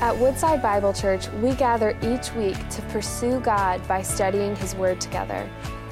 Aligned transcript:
At 0.00 0.16
Woodside 0.16 0.62
Bible 0.62 0.94
Church, 0.94 1.28
we 1.42 1.52
gather 1.52 1.94
each 2.02 2.32
week 2.32 2.56
to 2.70 2.80
pursue 2.88 3.38
God 3.40 3.86
by 3.86 4.00
studying 4.00 4.56
His 4.56 4.74
Word 4.74 4.98
together. 4.98 5.46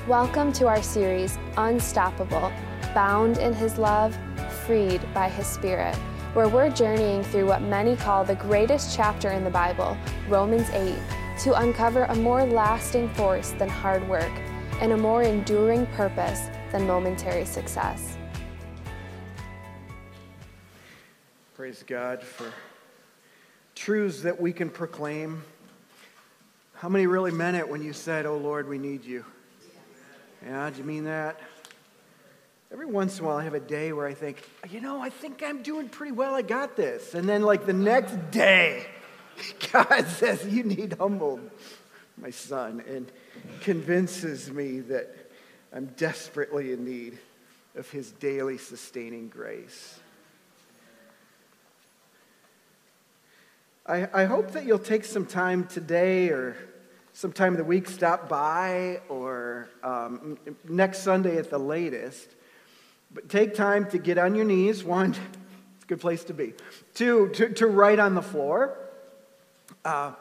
Welcome 0.07 0.51
to 0.55 0.67
our 0.67 0.81
series, 0.81 1.37
Unstoppable 1.59 2.51
Bound 2.95 3.37
in 3.37 3.53
His 3.53 3.77
Love, 3.77 4.17
Freed 4.65 5.03
by 5.13 5.29
His 5.29 5.47
Spirit, 5.47 5.95
where 6.33 6.49
we're 6.49 6.71
journeying 6.71 7.23
through 7.23 7.49
what 7.49 7.61
many 7.61 7.97
call 7.97 8.25
the 8.25 8.37
greatest 8.37 8.97
chapter 8.97 9.33
in 9.33 9.45
the 9.45 9.51
Bible, 9.51 9.95
Romans 10.27 10.71
8, 10.71 10.97
to 11.41 11.61
uncover 11.61 12.05
a 12.05 12.15
more 12.15 12.47
lasting 12.47 13.11
force 13.11 13.51
than 13.59 13.69
hard 13.69 14.09
work 14.09 14.33
and 14.81 14.93
a 14.93 14.97
more 14.97 15.23
enduring 15.23 15.85
purpose 15.89 16.49
than 16.73 16.87
momentary 16.87 17.45
success. 17.45 18.17
Praise 21.55 21.85
God 21.87 22.23
for 22.23 22.51
truths 23.79 24.23
that 24.23 24.41
we 24.41 24.53
can 24.53 24.69
proclaim. 24.69 25.43
How 26.75 26.89
many 26.89 27.07
really 27.07 27.31
meant 27.31 27.57
it 27.57 27.69
when 27.69 27.83
you 27.83 27.93
said, 27.93 28.27
Oh 28.27 28.37
Lord, 28.37 28.69
we 28.69 28.77
need 28.77 29.05
you? 29.05 29.25
Yeah, 30.45 30.71
do 30.71 30.79
you 30.79 30.85
mean 30.85 31.05
that? 31.05 31.41
Every 32.73 32.87
once 32.87 33.19
in 33.19 33.25
a 33.25 33.29
while, 33.29 33.37
I 33.37 33.45
have 33.45 33.55
a 33.55 33.61
day 33.61 33.93
where 33.93 34.07
I 34.07 34.15
think, 34.15 34.43
you 34.69 34.81
know, 34.81 35.01
I 35.01 35.11
think 35.11 35.43
I'm 35.43 35.63
doing 35.63 35.89
pretty 35.89 36.13
well. 36.13 36.35
I 36.35 36.43
got 36.43 36.77
this. 36.77 37.15
And 37.15 37.29
then, 37.29 37.43
like, 37.43 37.65
the 37.65 37.73
next 37.73 38.31
day, 38.31 38.85
God 39.73 40.07
says, 40.09 40.47
You 40.47 40.65
need 40.65 40.97
humbled, 40.99 41.41
my 42.21 42.31
son, 42.31 42.83
and 42.87 43.11
convinces 43.63 44.51
me 44.51 44.81
that 44.81 45.15
I'm 45.73 45.87
desperately 45.97 46.73
in 46.73 46.85
need 46.85 47.19
of 47.75 47.89
his 47.91 48.11
daily 48.13 48.59
sustaining 48.59 49.29
grace. 49.29 49.99
I, 53.89 54.07
I 54.13 54.25
hope 54.27 54.51
that 54.51 54.67
you'll 54.67 54.79
take 54.79 55.07
some 55.07 55.25
time 55.25 55.67
today 55.67 56.29
or 56.29 56.59
sometime 57.15 57.57
the 57.57 57.65
week, 57.65 57.89
stop 57.89 58.29
by, 58.29 59.01
or 59.09 59.71
um, 59.83 60.37
next 60.69 60.99
Sunday 60.99 61.39
at 61.39 61.49
the 61.49 61.59
latest. 61.59 62.29
But 63.15 63.31
take 63.31 63.55
time 63.55 63.89
to 63.93 63.99
get 63.99 64.19
on 64.19 64.35
your 64.35 64.45
knees. 64.45 64.85
One, 64.85 65.13
it's 65.13 65.85
a 65.85 65.87
good 65.87 66.03
place 66.03 66.23
to 66.25 66.35
be. 66.35 66.53
Two, 66.93 67.31
to, 67.31 67.49
to 67.55 67.67
write 67.67 67.99
on 67.99 68.15
the 68.15 68.21
floor. 68.21 68.79
Uh, 69.87 70.13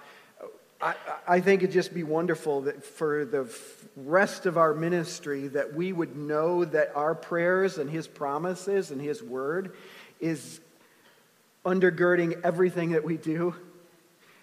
I, 0.79 0.95
I 1.27 1.39
think 1.41 1.61
it'd 1.61 1.73
just 1.73 1.93
be 1.93 2.03
wonderful 2.03 2.61
that 2.61 2.85
for 2.85 3.25
the 3.25 3.53
rest 3.97 4.45
of 4.45 4.57
our 4.57 4.73
ministry 4.73 5.49
that 5.49 5.73
we 5.73 5.91
would 5.91 6.15
know 6.15 6.63
that 6.63 6.95
our 6.95 7.15
prayers 7.15 7.79
and 7.79 7.89
his 7.89 8.07
promises 8.07 8.91
and 8.91 9.01
his 9.01 9.21
word 9.21 9.75
is 10.21 10.61
undergirding 11.67 12.41
everything 12.43 12.91
that 12.91 13.03
we 13.03 13.17
do. 13.17 13.53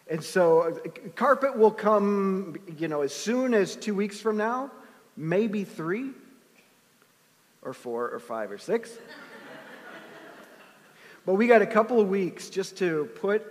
And 0.09 0.23
so, 0.23 0.63
uh, 0.63 0.89
carpet 1.15 1.57
will 1.57 1.71
come, 1.71 2.57
you 2.77 2.89
know, 2.89 3.01
as 3.01 3.15
soon 3.15 3.55
as 3.55 3.75
two 3.75 3.95
weeks 3.95 4.21
from 4.21 4.37
now, 4.37 4.71
maybe 5.17 5.65
three, 5.65 6.11
or 7.63 7.73
four, 7.73 8.11
or 8.11 8.19
five, 8.19 8.51
or 8.51 8.59
six. 8.59 8.91
but 11.25 11.35
we 11.35 11.47
got 11.47 11.63
a 11.63 11.67
couple 11.67 12.01
of 12.01 12.09
weeks 12.09 12.51
just 12.51 12.77
to 12.79 13.07
put 13.17 13.51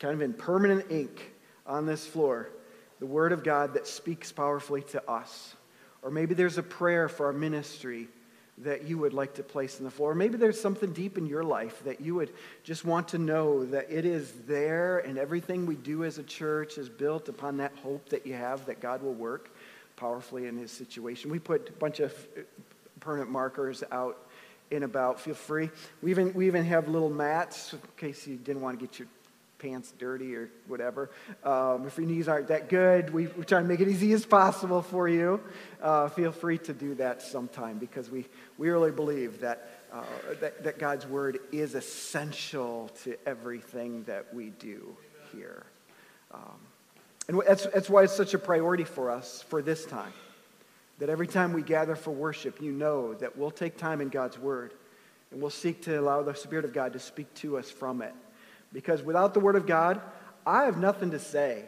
kind 0.00 0.14
of 0.14 0.22
in 0.22 0.32
permanent 0.32 0.90
ink 0.90 1.32
on 1.66 1.86
this 1.86 2.04
floor 2.06 2.50
the 2.98 3.06
Word 3.06 3.32
of 3.32 3.42
God 3.42 3.74
that 3.74 3.86
speaks 3.86 4.30
powerfully 4.30 4.82
to 4.82 5.10
us. 5.10 5.54
Or 6.02 6.10
maybe 6.10 6.34
there's 6.34 6.58
a 6.58 6.62
prayer 6.62 7.08
for 7.08 7.26
our 7.26 7.32
ministry 7.32 8.08
that 8.62 8.84
you 8.84 8.98
would 8.98 9.12
like 9.14 9.34
to 9.34 9.42
place 9.42 9.78
on 9.78 9.84
the 9.84 9.90
floor. 9.90 10.14
Maybe 10.14 10.36
there's 10.36 10.60
something 10.60 10.92
deep 10.92 11.16
in 11.16 11.26
your 11.26 11.42
life 11.42 11.82
that 11.84 12.00
you 12.00 12.14
would 12.16 12.32
just 12.62 12.84
want 12.84 13.08
to 13.08 13.18
know 13.18 13.64
that 13.66 13.90
it 13.90 14.04
is 14.04 14.32
there 14.46 14.98
and 14.98 15.18
everything 15.18 15.66
we 15.66 15.76
do 15.76 16.04
as 16.04 16.18
a 16.18 16.22
church 16.22 16.78
is 16.78 16.88
built 16.88 17.28
upon 17.28 17.56
that 17.58 17.72
hope 17.82 18.08
that 18.10 18.26
you 18.26 18.34
have 18.34 18.66
that 18.66 18.80
God 18.80 19.02
will 19.02 19.14
work 19.14 19.50
powerfully 19.96 20.46
in 20.46 20.56
his 20.56 20.70
situation. 20.70 21.30
We 21.30 21.38
put 21.38 21.68
a 21.68 21.72
bunch 21.72 22.00
of 22.00 22.12
uh, 22.36 22.42
permanent 23.00 23.30
markers 23.30 23.82
out 23.90 24.18
and 24.70 24.84
about. 24.84 25.20
Feel 25.20 25.34
free. 25.34 25.70
We 26.02 26.10
even, 26.10 26.32
we 26.32 26.46
even 26.46 26.64
have 26.64 26.88
little 26.88 27.10
mats 27.10 27.72
in 27.72 27.80
case 27.96 28.26
you 28.26 28.36
didn't 28.36 28.62
want 28.62 28.78
to 28.78 28.86
get 28.86 28.98
your 28.98 29.08
pants 29.60 29.92
dirty 29.98 30.34
or 30.34 30.50
whatever. 30.66 31.10
Um, 31.44 31.86
if 31.86 31.98
your 31.98 32.06
knees 32.06 32.28
aren't 32.28 32.48
that 32.48 32.68
good, 32.68 33.12
we, 33.12 33.26
we 33.28 33.44
try 33.44 33.60
to 33.60 33.66
make 33.66 33.80
it 33.80 33.88
easy 33.88 34.12
as 34.12 34.24
possible 34.26 34.82
for 34.82 35.08
you. 35.08 35.40
Uh, 35.82 36.08
feel 36.08 36.32
free 36.32 36.58
to 36.58 36.72
do 36.72 36.94
that 36.96 37.22
sometime 37.22 37.78
because 37.78 38.10
we, 38.10 38.26
we 38.58 38.70
really 38.70 38.90
believe 38.90 39.40
that, 39.40 39.70
uh, 39.92 40.02
that, 40.40 40.64
that 40.64 40.78
God's 40.78 41.06
word 41.06 41.38
is 41.52 41.74
essential 41.74 42.90
to 43.04 43.16
everything 43.26 44.02
that 44.04 44.32
we 44.34 44.50
do 44.50 44.96
here. 45.32 45.64
Um, 46.32 46.58
and 47.28 47.40
that's, 47.46 47.66
that's 47.66 47.88
why 47.90 48.04
it's 48.04 48.16
such 48.16 48.34
a 48.34 48.38
priority 48.38 48.84
for 48.84 49.10
us 49.10 49.44
for 49.48 49.62
this 49.62 49.84
time. 49.84 50.12
That 50.98 51.08
every 51.08 51.28
time 51.28 51.52
we 51.52 51.62
gather 51.62 51.94
for 51.94 52.10
worship, 52.10 52.60
you 52.60 52.72
know 52.72 53.14
that 53.14 53.36
we'll 53.36 53.50
take 53.50 53.78
time 53.78 54.00
in 54.00 54.08
God's 54.08 54.38
word 54.38 54.74
and 55.30 55.40
we'll 55.40 55.50
seek 55.50 55.82
to 55.82 55.98
allow 55.98 56.22
the 56.22 56.34
Spirit 56.34 56.64
of 56.64 56.72
God 56.72 56.92
to 56.94 56.98
speak 56.98 57.32
to 57.34 57.56
us 57.56 57.70
from 57.70 58.02
it. 58.02 58.12
Because 58.72 59.02
without 59.02 59.34
the 59.34 59.40
Word 59.40 59.56
of 59.56 59.66
God, 59.66 60.00
I 60.46 60.64
have 60.64 60.78
nothing 60.78 61.10
to 61.12 61.18
say. 61.18 61.64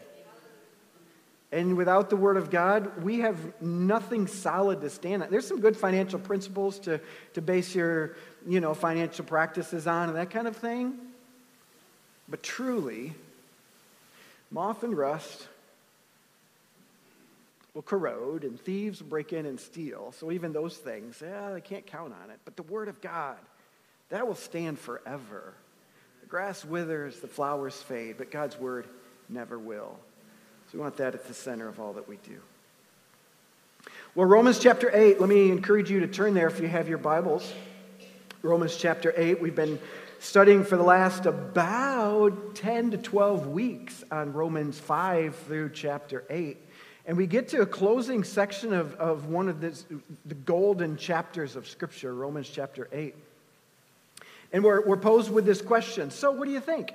And 1.50 1.76
without 1.76 2.08
the 2.08 2.16
Word 2.16 2.38
of 2.38 2.50
God, 2.50 3.02
we 3.02 3.20
have 3.20 3.60
nothing 3.60 4.26
solid 4.26 4.80
to 4.80 4.88
stand 4.88 5.22
on. 5.22 5.30
There's 5.30 5.46
some 5.46 5.60
good 5.60 5.76
financial 5.76 6.18
principles 6.18 6.78
to, 6.80 6.98
to 7.34 7.42
base 7.42 7.74
your 7.74 8.16
you 8.46 8.60
know, 8.60 8.72
financial 8.72 9.24
practices 9.24 9.86
on 9.86 10.08
and 10.08 10.16
that 10.16 10.30
kind 10.30 10.48
of 10.48 10.56
thing. 10.56 10.98
But 12.28 12.42
truly, 12.42 13.12
moth 14.50 14.82
and 14.82 14.96
rust 14.96 15.48
will 17.74 17.82
corrode, 17.82 18.44
and 18.44 18.60
thieves 18.60 19.02
will 19.02 19.08
break 19.08 19.32
in 19.32 19.44
and 19.44 19.58
steal. 19.60 20.12
So 20.18 20.32
even 20.32 20.52
those 20.52 20.76
things, 20.76 21.22
yeah, 21.22 21.52
they 21.52 21.60
can't 21.60 21.86
count 21.86 22.14
on 22.24 22.30
it. 22.30 22.38
But 22.44 22.56
the 22.56 22.62
Word 22.62 22.88
of 22.88 23.00
God, 23.00 23.36
that 24.08 24.26
will 24.26 24.34
stand 24.34 24.78
forever 24.78 25.54
grass 26.32 26.64
withers, 26.64 27.20
the 27.20 27.28
flowers 27.28 27.74
fade, 27.82 28.14
but 28.16 28.30
God's 28.30 28.58
word 28.58 28.86
never 29.28 29.58
will. 29.58 29.98
So 30.70 30.78
we 30.78 30.80
want 30.80 30.96
that 30.96 31.14
at 31.14 31.28
the 31.28 31.34
center 31.34 31.68
of 31.68 31.78
all 31.78 31.92
that 31.92 32.08
we 32.08 32.16
do. 32.26 32.40
Well, 34.14 34.26
Romans 34.26 34.58
chapter 34.58 34.90
8, 34.90 35.20
let 35.20 35.28
me 35.28 35.50
encourage 35.50 35.90
you 35.90 36.00
to 36.00 36.06
turn 36.06 36.32
there 36.32 36.46
if 36.46 36.58
you 36.58 36.68
have 36.68 36.88
your 36.88 36.96
Bibles. 36.96 37.52
Romans 38.40 38.74
chapter 38.74 39.12
8, 39.14 39.42
we've 39.42 39.54
been 39.54 39.78
studying 40.20 40.64
for 40.64 40.78
the 40.78 40.82
last 40.82 41.26
about 41.26 42.54
10 42.54 42.92
to 42.92 42.96
12 42.96 43.48
weeks 43.48 44.02
on 44.10 44.32
Romans 44.32 44.80
5 44.80 45.36
through 45.36 45.68
chapter 45.74 46.24
8. 46.30 46.56
And 47.04 47.18
we 47.18 47.26
get 47.26 47.48
to 47.48 47.60
a 47.60 47.66
closing 47.66 48.24
section 48.24 48.72
of, 48.72 48.94
of 48.94 49.26
one 49.26 49.50
of 49.50 49.60
this, 49.60 49.84
the 50.24 50.34
golden 50.34 50.96
chapters 50.96 51.56
of 51.56 51.68
Scripture, 51.68 52.14
Romans 52.14 52.48
chapter 52.48 52.88
8. 52.90 53.14
And 54.52 54.62
we're, 54.62 54.86
we're 54.86 54.98
posed 54.98 55.32
with 55.32 55.44
this 55.44 55.62
question 55.62 56.10
So, 56.10 56.30
what 56.30 56.46
do 56.46 56.52
you 56.52 56.60
think? 56.60 56.92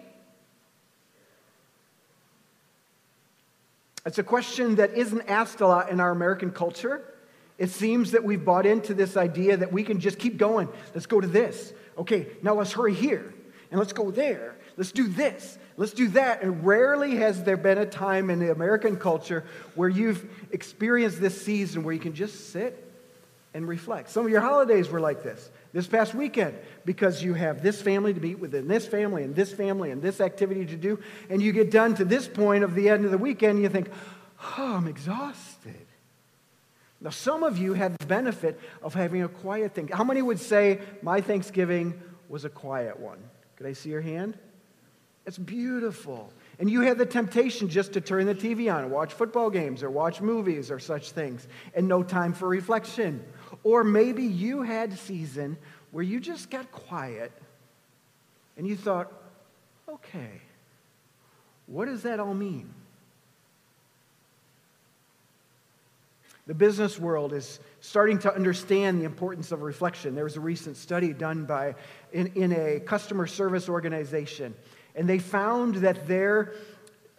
It's 4.06 4.20
a 4.20 4.24
question 4.24 4.76
that 4.76 4.94
isn't 4.94 5.28
asked 5.28 5.60
a 5.60 5.68
lot 5.68 5.90
in 5.90 6.00
our 6.00 6.12
American 6.12 6.52
culture. 6.52 7.04
It 7.58 7.72
seems 7.72 8.12
that 8.12 8.24
we've 8.24 8.44
bought 8.44 8.66
into 8.66 8.94
this 8.94 9.18
idea 9.18 9.58
that 9.58 9.74
we 9.74 9.84
can 9.84 10.00
just 10.00 10.18
keep 10.18 10.38
going. 10.38 10.70
Let's 10.94 11.08
go 11.08 11.20
to 11.20 11.28
this. 11.28 11.74
Okay, 11.98 12.28
now 12.42 12.54
let's 12.54 12.72
hurry 12.72 12.94
here. 12.94 13.34
And 13.70 13.80
let's 13.80 13.92
go 13.92 14.12
there. 14.12 14.56
Let's 14.78 14.94
do 14.94 15.08
this. 15.08 15.58
Let's 15.76 15.92
do 15.92 16.08
that. 16.10 16.42
And 16.42 16.66
rarely 16.66 17.18
has 17.18 17.44
there 17.44 17.58
been 17.58 17.80
a 17.80 17.86
time 17.86 18.30
in 18.30 18.40
the 18.40 18.52
American 18.52 18.96
culture 18.96 19.44
where 19.76 19.90
you've 19.90 20.26
experienced 20.52 21.20
this 21.20 21.42
season 21.42 21.84
where 21.84 21.94
you 21.94 22.00
can 22.00 22.14
just 22.14 22.52
sit 22.52 22.82
and 23.54 23.68
reflect. 23.68 24.10
Some 24.10 24.26
of 24.26 24.32
your 24.32 24.42
holidays 24.42 24.88
were 24.88 25.02
like 25.02 25.24
this 25.24 25.50
this 25.74 25.88
past 25.88 26.14
weekend 26.14 26.58
because 26.86 27.24
you 27.24 27.34
have 27.34 27.62
this 27.62 27.82
family 27.82 28.14
to 28.14 28.20
meet 28.20 28.40
with 28.40 28.56
and 28.56 28.70
this 28.70 28.88
family 28.88 29.24
and 29.24 29.36
this 29.36 29.54
family 29.54 29.92
and 29.92 30.02
this 30.02 30.22
activity 30.22 30.66
to 30.66 30.76
do. 30.76 31.00
And 31.30 31.42
you 31.42 31.52
get 31.52 31.72
done 31.72 31.96
to 31.96 32.06
this 32.06 32.28
point 32.28 32.64
of 32.64 32.76
the 32.76 32.90
end 32.90 33.06
of 33.06 33.12
the 33.12 33.18
weekend 33.18 33.56
and 33.56 33.64
you 33.64 33.70
think, 33.70 33.90
oh, 34.58 34.76
I'm 34.76 34.88
exhausted. 34.88 35.86
Now, 37.00 37.12
some 37.12 37.44
of 37.44 37.58
you 37.58 37.74
had 37.74 37.96
the 37.98 38.06
benefit 38.08 38.60
of 38.82 38.94
having 38.94 39.22
a 39.22 39.28
quiet 39.28 39.76
thing. 39.76 39.88
How 39.88 40.04
many 40.04 40.22
would 40.22 40.40
say 40.40 40.80
my 41.04 41.22
Thanksgiving 41.22 42.02
was 42.28 42.44
a 42.44 42.50
quiet 42.50 43.00
one? 43.00 43.20
Could 43.56 43.68
I 43.68 43.74
see 43.74 43.90
your 43.90 44.02
hand? 44.02 44.38
It's 45.28 45.38
beautiful. 45.38 46.32
And 46.58 46.70
you 46.70 46.82
had 46.82 46.98
the 46.98 47.06
temptation 47.06 47.70
just 47.70 47.94
to 47.94 48.02
turn 48.02 48.26
the 48.26 48.34
TV 48.34 48.74
on 48.74 48.84
and 48.84 48.92
watch 48.92 49.14
football 49.14 49.50
games 49.50 49.84
or 49.84 49.92
watch 49.92 50.22
movies 50.22 50.72
or 50.72 50.80
such 50.80 51.12
things, 51.12 51.48
and 51.76 51.88
no 51.88 52.02
time 52.02 52.34
for 52.34 52.48
reflection 52.48 53.24
or 53.64 53.84
maybe 53.84 54.24
you 54.24 54.62
had 54.62 54.92
a 54.92 54.98
season 54.98 55.58
where 55.92 56.04
you 56.04 56.20
just 56.20 56.50
got 56.50 56.72
quiet 56.72 57.32
and 58.58 58.68
you 58.68 58.76
thought, 58.76 59.12
okay, 59.88 60.42
what 61.68 61.86
does 61.86 62.04
that 62.04 62.20
all 62.20 62.34
mean? 62.34 62.74
The 66.48 66.54
business 66.54 66.98
world 66.98 67.34
is 67.34 67.60
starting 67.82 68.20
to 68.20 68.34
understand 68.34 69.02
the 69.02 69.06
importance 69.06 69.52
of 69.52 69.62
reflection. 69.62 70.16
There 70.16 70.24
was 70.24 70.38
a 70.38 70.42
recent 70.42 70.78
study 70.78 71.12
done 71.12 71.46
by 71.46 71.76
in, 72.14 72.28
in 72.36 72.54
a 72.54 72.80
customer 72.80 73.28
service 73.28 73.68
organization 73.68 74.56
And 74.98 75.08
they 75.08 75.20
found 75.20 75.76
that 75.76 76.08
their, 76.08 76.54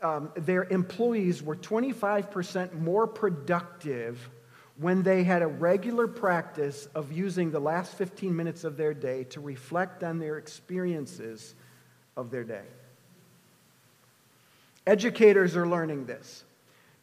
um, 0.02 0.32
their 0.34 0.64
employees 0.64 1.42
were 1.42 1.54
25% 1.54 2.74
more 2.80 3.06
productive 3.06 4.28
when 4.78 5.02
they 5.02 5.24
had 5.24 5.42
a 5.42 5.46
regular 5.46 6.06
practice 6.06 6.88
of 6.94 7.12
using 7.12 7.50
the 7.50 7.60
last 7.60 7.94
15 7.94 8.34
minutes 8.34 8.62
of 8.64 8.76
their 8.76 8.94
day 8.94 9.24
to 9.24 9.40
reflect 9.40 10.04
on 10.04 10.18
their 10.18 10.38
experiences 10.38 11.54
of 12.16 12.30
their 12.30 12.44
day. 12.44 12.64
Educators 14.86 15.56
are 15.56 15.66
learning 15.66 16.06
this. 16.06 16.44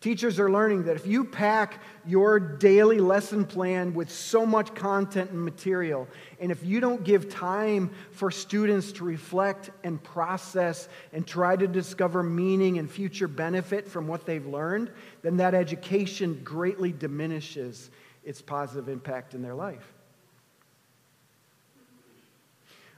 Teachers 0.06 0.40
are 0.40 0.52
learning 0.52 0.84
that 0.84 0.96
if 0.96 1.08
you 1.08 1.24
pack 1.24 1.82
your 2.06 2.40
daily 2.40 3.00
lesson 3.00 3.44
plan 3.44 3.96
with 3.96 4.12
so 4.12 4.46
much 4.46 4.76
content 4.76 5.32
and 5.32 5.44
material, 5.44 6.08
and 6.40 6.52
if 6.52 6.64
you 6.64 6.80
don't 6.80 7.04
give 7.04 7.28
time 7.28 7.90
for 8.12 8.30
students 8.30 8.92
to 8.92 9.04
reflect 9.04 9.72
and 9.84 10.04
process 10.04 10.90
and 11.12 11.26
try 11.26 11.56
to 11.56 11.68
discover 11.68 12.22
meaning 12.22 12.78
and 12.78 12.88
future 12.88 13.28
benefit 13.28 13.88
from 13.88 14.08
what 14.08 14.28
they've 14.28 14.46
learned, 14.46 14.92
then 15.24 15.38
that 15.38 15.56
education 15.56 16.40
greatly 16.44 16.92
diminishes 16.92 17.90
its 18.24 18.44
positive 18.44 18.90
impact 18.90 19.34
in 19.34 19.42
their 19.42 19.56
life. 19.56 19.92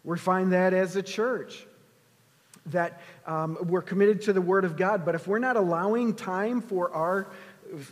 We 0.03 0.17
find 0.17 0.51
that 0.51 0.73
as 0.73 0.97
a 0.97 1.03
church 1.03 1.65
that 2.67 3.01
um, 3.25 3.57
we're 3.63 3.81
committed 3.81 4.21
to 4.23 4.33
the 4.33 4.41
Word 4.41 4.65
of 4.65 4.77
God, 4.77 5.05
but 5.05 5.15
if 5.15 5.27
we're 5.27 5.39
not 5.39 5.57
allowing 5.57 6.13
time 6.13 6.61
for 6.61 6.91
our 6.91 7.27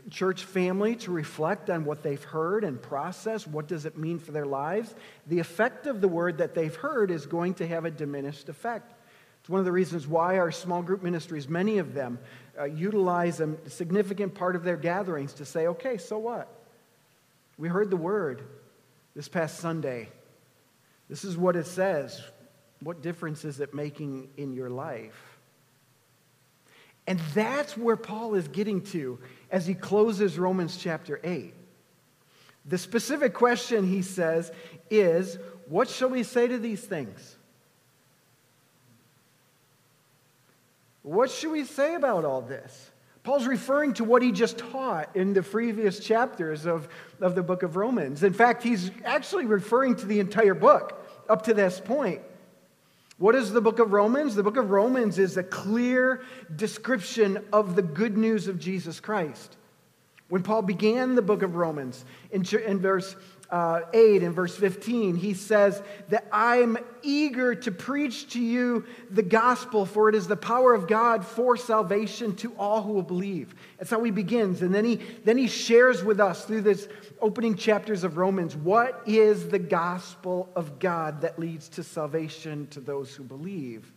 church 0.10 0.44
family 0.44 0.96
to 0.96 1.12
reflect 1.12 1.70
on 1.70 1.86
what 1.86 2.04
they've 2.04 2.24
heard 2.24 2.64
and 2.64 2.82
process 2.82 3.46
what 3.46 3.68
does 3.68 3.86
it 3.86 3.98
mean 3.98 4.20
for 4.20 4.32
their 4.32 4.46
lives 4.46 4.96
the 5.28 5.40
effect 5.40 5.88
of 5.88 6.02
the 6.02 6.08
word 6.08 6.38
that 6.38 6.54
they've 6.54 6.76
heard 6.76 7.12
is 7.12 7.26
going 7.26 7.54
to 7.54 7.68
have 7.68 7.86
a 7.86 7.92
diminished 7.92 8.50
effect. 8.50 8.94
It's 9.42 9.50
one 9.50 9.60
of 9.60 9.66
the 9.66 9.72
reasons 9.72 10.08
why 10.08 10.38
our 10.38 10.52
small 10.52 10.82
group 10.82 11.04
ministries 11.04 11.48
many 11.50 11.78
of 11.78 11.94
them 11.94 12.20
uh, 12.60 12.66
utilize 12.66 13.40
a 13.40 13.58
significant 13.70 14.34
part 14.34 14.56
of 14.56 14.64
their 14.64 14.78
gatherings 14.78 15.34
to 15.34 15.46
say 15.46 15.68
okay 15.68 15.98
so 15.98 16.18
what? 16.18 16.48
We 17.58 17.68
heard 17.68 17.90
the 17.90 17.98
word 17.98 18.44
this 19.16 19.28
past 19.28 19.60
sunday. 19.60 20.10
This 21.10 21.24
is 21.24 21.38
what 21.38 21.56
it 21.56 21.68
says 21.68 22.22
what 22.82 23.02
difference 23.02 23.46
is 23.46 23.60
it 23.60 23.74
making 23.74 24.30
in 24.38 24.54
your 24.54 24.70
life? 24.70 25.40
And 27.08 27.20
that's 27.34 27.78
where 27.78 27.96
Paul 27.96 28.36
is 28.36 28.48
getting 28.48 28.82
to 28.82 29.20
as 29.52 29.68
he 29.68 29.74
closes 29.74 30.40
Romans 30.40 30.78
chapter 30.78 31.20
8. 31.24 31.54
The 32.66 32.78
specific 32.78 33.34
question 33.34 33.88
he 33.88 34.02
says 34.02 34.52
is 34.90 35.38
what 35.68 35.90
shall 35.90 36.10
we 36.10 36.24
say 36.24 36.48
to 36.48 36.58
these 36.58 36.82
things? 36.82 37.36
What 41.04 41.30
should 41.30 41.52
we 41.52 41.66
say 41.66 41.94
about 41.94 42.26
all 42.26 42.42
this? 42.42 42.90
Paul's 43.22 43.46
referring 43.48 43.94
to 43.96 44.04
what 44.04 44.22
he 44.22 44.32
just 44.32 44.58
taught 44.58 45.16
in 45.16 45.34
the 45.34 45.44
previous 45.44 46.00
chapters 46.00 46.66
of, 46.66 46.88
of 47.22 47.36
the 47.36 47.44
book 47.44 47.64
of 47.64 47.76
Romans. 47.76 48.24
In 48.24 48.34
fact, 48.34 48.64
he's 48.64 48.92
actually 49.04 49.46
referring 49.46 49.96
to 49.98 50.06
the 50.06 50.20
entire 50.20 50.54
book 50.54 51.04
up 51.30 51.44
to 51.44 51.54
this 51.54 51.80
point. 51.80 52.22
What 53.18 53.36
is 53.36 53.52
the 53.52 53.62
book 53.62 53.80
of 53.80 53.94
Romans? 53.94 54.36
The 54.36 54.44
book 54.44 54.58
of 54.58 54.72
Romans 54.72 55.20
is 55.20 55.38
a 55.38 55.44
clear 55.44 56.22
description 56.54 57.46
of 57.54 57.76
the 57.76 57.82
good 57.82 58.18
news 58.18 58.50
of 58.50 58.60
Jesus 58.60 59.00
Christ. 59.00 59.56
When 60.28 60.44
Paul 60.44 60.64
began 60.64 61.16
the 61.16 61.22
book 61.22 61.42
of 61.42 61.56
Romans, 61.56 62.04
in, 62.32 62.44
in 62.66 62.80
verse 62.80 63.16
uh, 63.50 63.82
8 63.94 64.24
and 64.24 64.36
verse 64.36 64.58
15, 64.58 65.16
he 65.16 65.34
says 65.34 65.82
that 66.10 66.28
I'm 66.32 66.78
eager 67.04 67.56
to 67.56 67.72
preach 67.72 68.34
to 68.34 68.42
you 68.42 68.86
the 69.10 69.24
gospel, 69.24 69.86
for 69.86 70.10
it 70.10 70.16
is 70.16 70.28
the 70.28 70.36
power 70.36 70.74
of 70.74 70.88
God 70.88 71.24
for 71.24 71.56
salvation 71.56 72.36
to 72.38 72.54
all 72.58 72.82
who 72.82 72.94
will 72.94 73.04
believe. 73.04 73.56
That's 73.78 73.92
how 73.92 74.04
he 74.04 74.12
begins. 74.12 74.62
And 74.62 74.74
then 74.74 74.84
he, 74.84 74.96
then 75.24 75.38
he 75.38 75.48
shares 75.48 76.04
with 76.04 76.20
us 76.20 76.44
through 76.44 76.62
this 76.62 76.90
opening 77.22 77.56
chapters 77.56 78.04
of 78.04 78.18
Romans 78.18 78.56
what 78.56 79.02
is 79.06 79.50
the 79.50 79.60
gospel 79.60 80.50
of 80.56 80.80
God 80.80 81.22
that 81.22 81.40
leads 81.40 81.70
to 81.70 81.84
salvation 81.84 82.68
to 82.68 82.80
those 82.80 83.14
who 83.16 83.24
believe. 83.24 83.92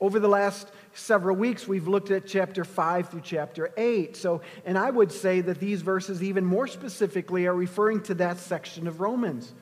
Over 0.00 0.20
the 0.20 0.28
last 0.28 0.70
several 0.94 1.34
weeks, 1.34 1.66
we've 1.66 1.88
looked 1.88 2.12
at 2.12 2.26
chapter 2.26 2.64
5 2.64 3.08
through 3.08 3.22
chapter 3.24 3.72
8. 3.76 4.16
So, 4.16 4.42
and 4.64 4.78
I 4.78 4.90
would 4.90 5.10
say 5.10 5.40
that 5.40 5.58
these 5.58 5.82
verses, 5.82 6.22
even 6.22 6.44
more 6.44 6.68
specifically, 6.68 7.46
are 7.46 7.54
referring 7.54 8.02
to 8.02 8.14
that 8.14 8.38
section 8.38 8.86
of 8.86 9.00
Romans 9.00 9.52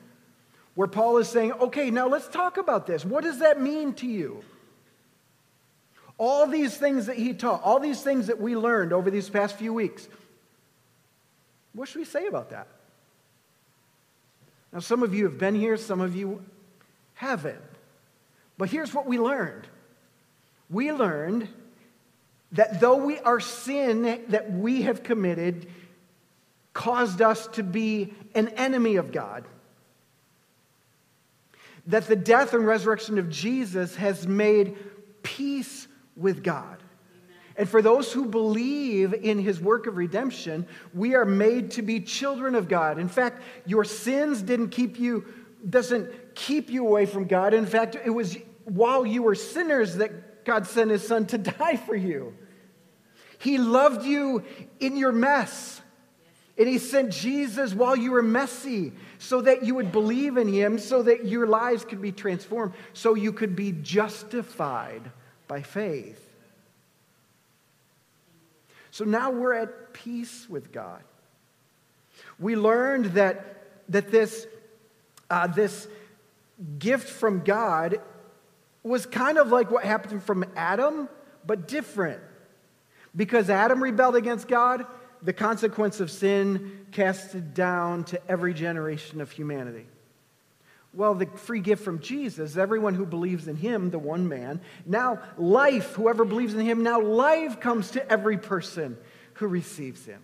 where 0.77 0.87
Paul 0.87 1.17
is 1.17 1.27
saying, 1.27 1.53
okay, 1.53 1.89
now 1.89 2.07
let's 2.07 2.27
talk 2.27 2.57
about 2.57 2.85
this. 2.85 3.03
What 3.03 3.23
does 3.23 3.39
that 3.39 3.59
mean 3.59 3.93
to 3.95 4.05
you? 4.05 4.43
All 6.19 6.45
these 6.45 6.77
things 6.77 7.07
that 7.07 7.17
he 7.17 7.33
taught, 7.33 7.63
all 7.63 7.79
these 7.79 8.03
things 8.03 8.27
that 8.27 8.39
we 8.39 8.55
learned 8.55 8.93
over 8.93 9.09
these 9.09 9.27
past 9.27 9.55
few 9.55 9.73
weeks, 9.73 10.07
what 11.77 11.87
should 11.87 11.99
we 11.99 12.05
say 12.05 12.25
about 12.25 12.49
that? 12.49 12.67
Now, 14.73 14.79
some 14.79 15.03
of 15.03 15.13
you 15.13 15.25
have 15.25 15.37
been 15.37 15.53
here, 15.53 15.77
some 15.77 16.01
of 16.01 16.15
you 16.15 16.43
haven't. 17.13 17.61
But 18.57 18.69
here's 18.69 18.93
what 18.93 19.05
we 19.05 19.19
learned 19.19 19.67
we 20.69 20.91
learned 20.91 21.47
that 22.53 22.79
though 22.79 22.97
we, 22.97 23.19
our 23.19 23.39
sin 23.39 24.23
that 24.29 24.51
we 24.51 24.81
have 24.81 25.03
committed 25.03 25.67
caused 26.73 27.21
us 27.21 27.47
to 27.47 27.63
be 27.63 28.13
an 28.33 28.49
enemy 28.49 28.95
of 28.95 29.11
God, 29.11 29.45
that 31.85 32.07
the 32.07 32.15
death 32.15 32.53
and 32.53 32.65
resurrection 32.65 33.17
of 33.19 33.29
Jesus 33.29 33.95
has 33.95 34.27
made 34.27 34.77
peace 35.21 35.87
with 36.15 36.43
God. 36.43 36.81
And 37.57 37.67
for 37.67 37.81
those 37.81 38.13
who 38.13 38.25
believe 38.25 39.15
in 39.15 39.39
his 39.39 39.59
work 39.59 39.87
of 39.87 39.97
redemption, 39.97 40.67
we 40.93 41.15
are 41.15 41.25
made 41.25 41.71
to 41.71 41.81
be 41.81 41.99
children 41.99 42.53
of 42.53 42.69
God. 42.69 42.99
In 42.99 43.09
fact, 43.09 43.41
your 43.65 43.83
sins 43.83 44.43
didn't 44.43 44.69
keep 44.69 44.99
you, 44.99 45.25
doesn't 45.67 46.35
keep 46.35 46.69
you 46.69 46.87
away 46.87 47.07
from 47.07 47.25
God. 47.25 47.55
In 47.55 47.65
fact, 47.65 47.95
it 47.95 48.11
was 48.11 48.37
while 48.65 49.07
you 49.07 49.23
were 49.23 49.33
sinners 49.33 49.95
that 49.95 50.45
God 50.45 50.67
sent 50.67 50.91
his 50.91 51.05
son 51.05 51.25
to 51.27 51.37
die 51.39 51.77
for 51.77 51.95
you. 51.95 52.35
He 53.39 53.57
loved 53.57 54.05
you 54.05 54.43
in 54.79 54.95
your 54.95 55.11
mess. 55.11 55.81
And 56.59 56.67
he 56.67 56.77
sent 56.77 57.11
Jesus 57.11 57.73
while 57.73 57.95
you 57.95 58.11
were 58.11 58.23
messy 58.23 58.93
so 59.19 59.41
that 59.41 59.63
you 59.63 59.75
would 59.75 59.91
believe 59.91 60.37
in 60.37 60.47
him, 60.47 60.79
so 60.79 61.03
that 61.03 61.25
your 61.25 61.45
lives 61.45 61.85
could 61.85 62.01
be 62.01 62.11
transformed, 62.11 62.73
so 62.93 63.13
you 63.13 63.31
could 63.31 63.55
be 63.55 63.71
justified 63.71 65.11
by 65.47 65.61
faith. 65.61 66.26
So 68.97 69.05
now 69.05 69.29
we're 69.29 69.53
at 69.53 69.93
peace 69.93 70.47
with 70.49 70.71
God. 70.71 71.03
We 72.39 72.55
learned 72.55 73.05
that, 73.13 73.61
that 73.89 74.09
this, 74.09 74.47
uh, 75.29 75.45
this 75.45 75.87
gift 76.79 77.07
from 77.07 77.43
God 77.43 78.01
was 78.81 79.05
kind 79.05 79.37
of 79.37 79.49
like 79.49 79.69
what 79.69 79.83
happened 79.83 80.23
from 80.23 80.45
Adam, 80.55 81.09
but 81.45 81.67
different. 81.67 82.23
Because 83.15 83.51
Adam 83.51 83.83
rebelled 83.83 84.15
against 84.15 84.47
God, 84.47 84.87
the 85.21 85.31
consequence 85.31 85.99
of 85.99 86.09
sin 86.09 86.87
casted 86.91 87.53
down 87.53 88.03
to 88.05 88.19
every 88.27 88.55
generation 88.55 89.21
of 89.21 89.29
humanity. 89.29 89.85
Well, 90.97 91.13
the 91.13 91.27
free 91.27 91.59
gift 91.59 91.83
from 91.83 91.99
Jesus, 91.99 92.57
everyone 92.57 92.95
who 92.95 93.05
believes 93.05 93.47
in 93.47 93.55
him, 93.55 93.91
the 93.91 93.99
one 93.99 94.27
man, 94.27 94.59
now 94.83 95.19
life, 95.37 95.93
whoever 95.93 96.25
believes 96.25 96.55
in 96.55 96.61
him, 96.61 96.81
now 96.81 96.99
life 96.99 97.59
comes 97.59 97.91
to 97.91 98.11
every 98.11 98.39
person 98.39 98.97
who 99.33 99.45
receives 99.45 100.03
him. 100.07 100.19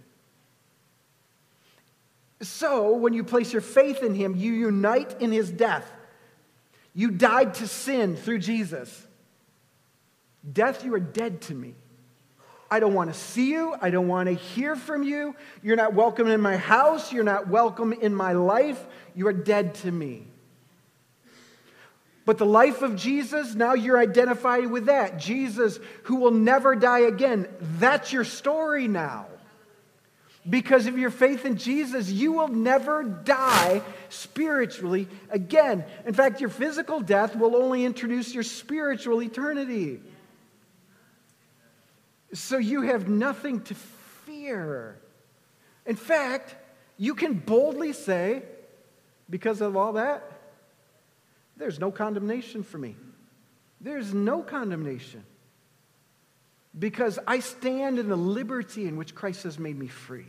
So, 2.42 2.96
when 2.96 3.14
you 3.14 3.24
place 3.24 3.54
your 3.54 3.62
faith 3.62 4.02
in 4.02 4.16
him, 4.16 4.36
you 4.36 4.52
unite 4.52 5.22
in 5.22 5.32
his 5.32 5.52
death. 5.52 5.88
You 6.96 7.12
died 7.12 7.54
to 7.56 7.68
sin 7.68 8.16
through 8.16 8.40
Jesus. 8.40 9.06
Death, 10.52 10.84
you 10.84 10.96
are 10.96 11.00
dead 11.00 11.42
to 11.42 11.54
me. 11.54 11.76
I 12.72 12.80
don't 12.80 12.96
want 12.96 13.14
to 13.14 13.20
see 13.20 13.52
you. 13.52 13.76
I 13.80 13.92
don't 13.92 14.08
want 14.08 14.28
to 14.28 14.34
hear 14.34 14.76
from 14.76 15.04
you. 15.04 15.36
You're 15.62 15.76
not 15.76 15.94
welcome 15.94 16.26
in 16.30 16.42
my 16.42 16.58
house. 16.58 17.14
You're 17.14 17.24
not 17.24 17.48
welcome 17.48 17.94
in 17.94 18.16
my 18.16 18.34
life. 18.34 18.84
You 19.14 19.28
are 19.28 19.34
dead 19.34 19.76
to 19.76 19.92
me. 19.92 20.30
But 22.26 22.38
the 22.38 22.46
life 22.46 22.82
of 22.82 22.96
Jesus, 22.96 23.54
now 23.54 23.74
you're 23.74 23.98
identified 23.98 24.68
with 24.68 24.86
that. 24.86 25.20
Jesus, 25.20 25.80
who 26.04 26.18
will 26.18 26.32
never 26.32 26.76
die 26.76 27.02
again. 27.02 27.48
That's 27.80 28.14
your 28.14 28.24
story 28.24 28.88
now. 28.88 29.26
Because 30.50 30.88
of 30.88 30.98
your 30.98 31.10
faith 31.10 31.46
in 31.46 31.58
Jesus, 31.58 32.10
you 32.10 32.34
will 32.34 32.50
never 32.50 33.04
die 33.04 33.82
spiritually 34.10 35.08
again. 35.30 35.86
In 36.06 36.14
fact, 36.14 36.42
your 36.42 36.50
physical 36.50 37.00
death 37.00 37.36
will 37.36 37.56
only 37.56 37.86
introduce 37.86 38.34
your 38.34 38.44
spiritual 38.44 39.22
eternity. 39.22 40.02
So 42.34 42.58
you 42.58 42.82
have 42.82 43.08
nothing 43.08 43.62
to 43.62 43.76
fear. 44.26 44.98
In 45.86 45.96
fact, 45.96 46.56
you 46.98 47.16
can 47.16 47.34
boldly 47.34 47.94
say, 47.94 48.44
because 49.30 49.62
of 49.62 49.78
all 49.78 49.94
that, 49.94 50.33
there's 51.64 51.80
no 51.80 51.92
condemnation 51.92 52.62
for 52.62 52.78
me. 52.78 52.94
There's 53.80 54.14
no 54.14 54.42
condemnation 54.42 55.24
because 56.78 57.20
I 57.26 57.40
stand 57.40 58.00
in 58.00 58.10
the 58.10 58.18
liberty 58.18 58.86
in 58.86 58.98
which 58.98 59.16
Christ 59.16 59.44
has 59.44 59.58
made 59.58 59.80
me 59.80 59.88
free. 59.88 60.26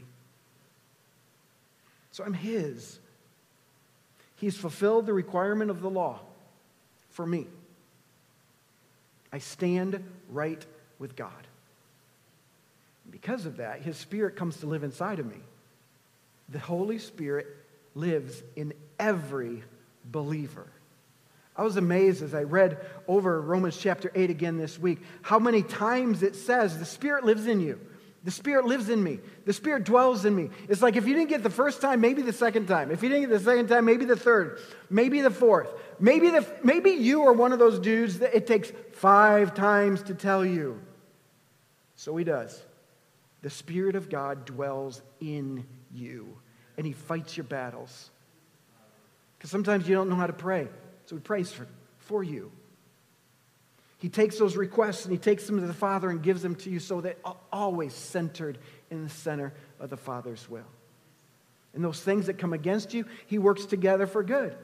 So 2.13 2.23
I'm 2.23 2.35
His. 2.35 3.01
He's 4.37 4.57
fulfilled 4.57 5.07
the 5.07 5.13
requirement 5.13 5.73
of 5.73 5.81
the 5.81 5.91
law 5.91 6.21
for 7.11 7.27
me. 7.27 7.49
I 9.33 9.39
stand 9.39 10.05
right 10.31 10.65
with 11.01 11.17
God. 11.17 11.33
Because 13.11 13.45
of 13.45 13.57
that, 13.57 13.83
His 13.83 13.97
Spirit 13.97 14.37
comes 14.37 14.59
to 14.59 14.67
live 14.67 14.85
inside 14.85 15.19
of 15.19 15.27
me. 15.27 15.41
The 16.51 16.61
Holy 16.61 17.01
Spirit 17.01 17.49
lives 17.97 18.41
in 18.55 18.73
every 19.01 19.65
believer. 20.05 20.69
I 21.57 21.63
was 21.63 21.77
amazed 21.77 22.23
as 22.23 22.35
I 22.35 22.43
read 22.43 22.79
over 23.07 23.41
Romans 23.41 23.77
chapter 23.77 24.11
8 24.15 24.31
again 24.31 24.59
this 24.59 24.79
week 24.79 25.01
how 25.23 25.39
many 25.39 25.63
times 25.63 26.23
it 26.23 26.35
says 26.35 26.79
the 26.79 26.85
Spirit 26.85 27.25
lives 27.25 27.47
in 27.47 27.61
you. 27.61 27.81
The 28.25 28.31
Spirit 28.31 28.65
lives 28.65 28.89
in 28.89 29.03
me. 29.03 29.21
The 29.45 29.53
Spirit 29.53 29.85
dwells 29.85 30.25
in 30.25 30.35
me. 30.35 30.49
It's 30.69 30.81
like 30.81 30.97
if 30.97 31.07
you 31.07 31.15
didn't 31.15 31.29
get 31.29 31.43
the 31.43 31.51
first 31.51 31.83
time, 31.83 32.01
maybe 32.01 32.23
the 32.23 32.33
second 32.33 32.67
time. 32.67 32.91
If 32.91 33.03
you 33.03 33.11
didn't 33.11 33.29
get 33.29 33.39
the 33.39 33.45
second 33.45 33.69
time, 33.69 33.85
maybe 33.85 34.07
the 34.07 34.17
third, 34.17 34.61
maybe 34.89 35.21
the 35.21 35.31
fourth. 35.31 35.69
Maybe, 36.01 36.31
the, 36.31 36.45
maybe 36.65 36.91
you 36.91 37.23
are 37.25 37.33
one 37.33 37.53
of 37.53 37.59
those 37.59 37.79
dudes 37.79 38.19
that 38.19 38.35
it 38.35 38.47
takes 38.47 38.73
five 38.93 39.55
times 39.55 40.03
to 40.05 40.15
tell 40.15 40.45
you. 40.45 40.81
So 41.97 42.17
he 42.17 42.25
does. 42.25 42.61
The 43.43 43.51
Spirit 43.51 43.95
of 43.95 44.09
God 44.09 44.47
dwells 44.47 45.03
in 45.21 45.67
you, 45.93 46.37
and 46.79 46.87
he 46.87 46.93
fights 46.95 47.37
your 47.37 47.45
battles. 47.45 48.11
Because 49.37 49.51
sometimes 49.51 49.87
you 49.87 49.95
don't 49.95 50.09
know 50.09 50.17
how 50.17 50.27
to 50.27 50.33
pray. 50.33 50.69
So 51.07 51.17
he 51.17 51.21
prays 51.21 51.53
for, 51.53 51.67
for 51.99 52.23
you. 52.23 52.51
He 53.99 54.09
takes 54.09 54.39
those 54.39 54.57
requests 54.57 55.05
and 55.05 55.13
he 55.13 55.19
takes 55.19 55.47
them 55.47 55.61
to 55.61 55.67
the 55.67 55.73
Father 55.73 56.11
and 56.11 56.23
gives 56.23 56.43
them 56.43 56.57
to 56.57 56.71
you 56.71 56.79
so 56.79 57.01
they 57.01 57.15
are 57.25 57.37
always 57.53 57.95
centered 57.95 58.59
in 58.91 59.05
the 59.05 59.11
center 59.11 59.55
of 59.81 59.91
the 59.91 59.97
Father's 59.97 60.49
will. 60.49 60.67
And 61.75 61.83
those 61.83 62.01
things 62.01 62.27
that 62.27 62.39
come 62.39 62.53
against 62.53 62.95
you, 62.95 63.07
he 63.27 63.39
works 63.39 63.65
together 63.65 64.07
for 64.07 64.23
good. 64.23 64.55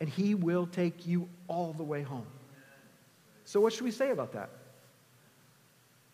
And 0.00 0.08
he 0.08 0.34
will 0.34 0.66
take 0.66 1.06
you 1.06 1.28
all 1.46 1.72
the 1.72 1.82
way 1.82 2.02
home. 2.02 2.26
So, 3.44 3.60
what 3.60 3.72
should 3.72 3.84
we 3.84 3.90
say 3.90 4.10
about 4.10 4.32
that? 4.32 4.50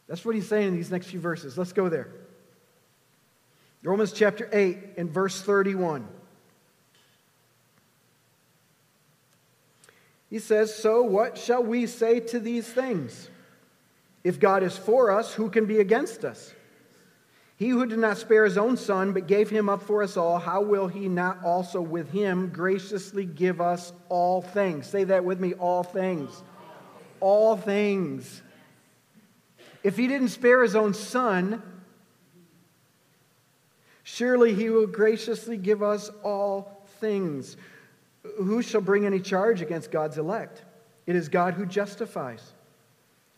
That's 0.07 0.25
what 0.25 0.35
he's 0.35 0.49
saying 0.49 0.69
in 0.69 0.77
these 0.77 0.91
next 0.91 1.07
few 1.07 1.21
verses. 1.21 1.57
Let's 1.57 1.73
go 1.73 1.89
there. 1.89 2.09
Romans 3.83 4.13
chapter 4.13 4.49
8 4.53 4.79
and 4.97 5.11
verse 5.11 5.41
31. 5.41 6.07
He 10.31 10.39
says, 10.39 10.75
So 10.75 11.03
what 11.03 11.39
shall 11.39 11.63
we 11.63 11.87
say 11.87 12.21
to 12.21 12.41
these 12.41 12.67
things? 12.67 13.29
If 14.23 14.41
God 14.41 14.63
is 14.63 14.77
for 14.77 15.11
us, 15.11 15.35
who 15.35 15.51
can 15.51 15.67
be 15.67 15.81
against 15.81 16.25
us? 16.25 16.55
He 17.57 17.69
who 17.69 17.87
did 17.87 17.99
not 17.99 18.19
spare 18.19 18.45
his 18.45 18.59
own 18.59 18.77
son, 18.77 19.13
but 19.13 19.29
gave 19.29 19.49
him 19.49 19.69
up 19.69 19.83
for 19.83 20.03
us 20.03 20.17
all, 20.17 20.39
how 20.39 20.63
will 20.63 20.89
he 20.89 21.09
not 21.09 21.45
also 21.45 21.81
with 21.81 22.11
him 22.11 22.49
graciously 22.49 23.25
give 23.25 23.61
us 23.61 23.93
all 24.09 24.43
things? 24.43 24.87
Say 24.87 25.05
that 25.05 25.25
with 25.25 25.39
me 25.39 25.55
all 25.55 25.85
things. 25.85 26.43
All 27.21 27.57
things. 27.57 28.43
If 29.85 29.97
he 29.97 30.09
didn't 30.09 30.29
spare 30.29 30.63
his 30.63 30.75
own 30.75 30.95
son, 30.95 31.63
surely 34.03 34.55
he 34.55 34.71
will 34.71 34.87
graciously 34.87 35.57
give 35.57 35.83
us 35.83 36.11
all 36.25 36.85
things. 36.99 37.57
Who 38.39 38.63
shall 38.63 38.81
bring 38.81 39.07
any 39.07 39.21
charge 39.21 39.61
against 39.61 39.91
God's 39.91 40.19
elect? 40.19 40.63
It 41.07 41.17
is 41.17 41.29
God 41.29 41.55
who 41.55 41.67
justifies. 41.67 42.55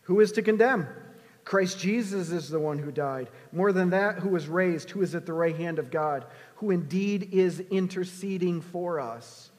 Who 0.03 0.19
is 0.21 0.31
to 0.33 0.41
condemn? 0.41 0.87
Christ 1.43 1.79
Jesus 1.79 2.31
is 2.31 2.49
the 2.49 2.59
one 2.59 2.77
who 2.77 2.91
died. 2.91 3.29
More 3.51 3.71
than 3.71 3.91
that, 3.91 4.19
who 4.19 4.29
was 4.29 4.47
raised, 4.47 4.89
who 4.89 5.01
is 5.01 5.15
at 5.15 5.25
the 5.25 5.33
right 5.33 5.55
hand 5.55 5.79
of 5.79 5.91
God, 5.91 6.25
who 6.55 6.71
indeed 6.71 7.29
is 7.31 7.59
interceding 7.71 8.61
for 8.61 8.99
us. 8.99 9.49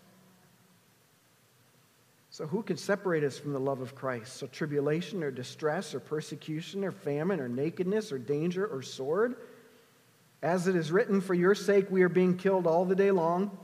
So, 2.31 2.47
who 2.47 2.63
can 2.63 2.77
separate 2.77 3.25
us 3.25 3.39
from 3.39 3.53
the 3.53 3.59
love 3.59 3.81
of 3.81 3.95
Christ? 3.95 4.37
So, 4.37 4.47
tribulation 4.47 5.25
or 5.25 5.31
distress 5.31 5.95
or 5.95 6.01
persecution 6.01 6.85
or 6.85 6.93
famine 6.93 7.41
or 7.41 7.49
nakedness 7.49 8.13
or 8.13 8.19
danger 8.19 8.67
or 8.67 8.83
sword? 8.83 9.37
As 10.43 10.69
it 10.69 10.77
is 10.77 10.93
written, 10.93 11.21
For 11.21 11.35
your 11.35 11.55
sake 11.55 11.91
we 11.91 12.03
are 12.03 12.09
being 12.09 12.37
killed 12.37 12.67
all 12.67 12.85
the 12.85 12.95
day 12.95 13.11
long. 13.11 13.57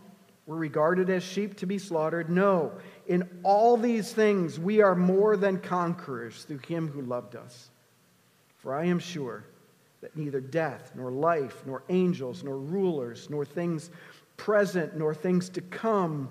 We're 0.46 0.56
regarded 0.56 1.08
as 1.08 1.22
sheep 1.22 1.56
to 1.58 1.66
be 1.66 1.78
slaughtered. 1.78 2.28
No, 2.28 2.72
in 3.06 3.28
all 3.42 3.76
these 3.76 4.12
things 4.12 4.58
we 4.60 4.82
are 4.82 4.94
more 4.94 5.36
than 5.36 5.58
conquerors 5.58 6.44
through 6.44 6.58
him 6.58 6.88
who 6.88 7.00
loved 7.00 7.34
us. 7.34 7.70
For 8.58 8.74
I 8.74 8.84
am 8.86 8.98
sure 8.98 9.44
that 10.02 10.16
neither 10.16 10.40
death, 10.40 10.92
nor 10.94 11.10
life, 11.10 11.62
nor 11.64 11.82
angels, 11.88 12.44
nor 12.44 12.58
rulers, 12.58 13.28
nor 13.30 13.46
things 13.46 13.90
present, 14.36 14.98
nor 14.98 15.14
things 15.14 15.48
to 15.50 15.62
come, 15.62 16.28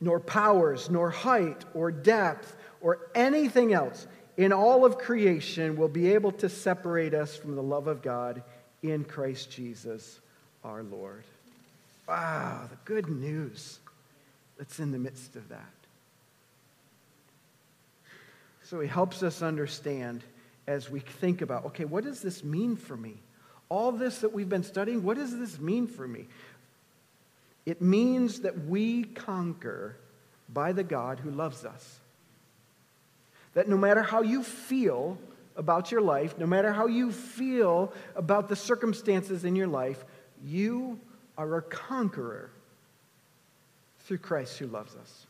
nor 0.00 0.20
powers, 0.20 0.88
nor 0.88 1.10
height, 1.10 1.64
or 1.74 1.90
depth, 1.90 2.56
or 2.80 3.10
anything 3.14 3.72
else 3.72 4.06
in 4.36 4.52
all 4.52 4.84
of 4.84 4.98
creation 4.98 5.76
will 5.76 5.88
be 5.88 6.12
able 6.12 6.32
to 6.32 6.48
separate 6.48 7.14
us 7.14 7.36
from 7.36 7.56
the 7.56 7.62
love 7.62 7.88
of 7.88 8.02
God 8.02 8.42
in 8.82 9.04
Christ 9.04 9.50
Jesus 9.50 10.20
our 10.64 10.82
Lord. 10.82 11.24
Wow, 12.08 12.68
the 12.70 12.76
good 12.84 13.08
news 13.08 13.78
that's 14.58 14.78
in 14.78 14.92
the 14.92 14.98
midst 14.98 15.36
of 15.36 15.48
that. 15.48 15.64
So 18.62 18.80
he 18.80 18.88
helps 18.88 19.22
us 19.22 19.42
understand 19.42 20.24
as 20.66 20.88
we 20.88 21.00
think 21.00 21.42
about 21.42 21.66
okay, 21.66 21.84
what 21.84 22.04
does 22.04 22.22
this 22.22 22.42
mean 22.42 22.76
for 22.76 22.96
me? 22.96 23.14
All 23.68 23.92
this 23.92 24.18
that 24.18 24.32
we've 24.32 24.48
been 24.48 24.62
studying, 24.62 25.02
what 25.02 25.16
does 25.16 25.36
this 25.36 25.58
mean 25.58 25.86
for 25.86 26.06
me? 26.06 26.26
It 27.66 27.80
means 27.80 28.40
that 28.40 28.66
we 28.66 29.04
conquer 29.04 29.96
by 30.48 30.72
the 30.72 30.84
God 30.84 31.18
who 31.18 31.30
loves 31.30 31.64
us. 31.64 31.98
That 33.54 33.68
no 33.68 33.76
matter 33.76 34.02
how 34.02 34.22
you 34.22 34.42
feel 34.42 35.18
about 35.56 35.90
your 35.90 36.00
life, 36.00 36.36
no 36.38 36.46
matter 36.46 36.72
how 36.72 36.86
you 36.86 37.12
feel 37.12 37.92
about 38.16 38.48
the 38.48 38.56
circumstances 38.56 39.44
in 39.44 39.56
your 39.56 39.68
life, 39.68 40.04
you 40.44 40.98
are 41.36 41.56
a 41.56 41.62
conqueror 41.62 42.50
through 44.00 44.18
Christ 44.18 44.58
who 44.58 44.66
loves 44.66 44.94
us. 44.96 45.26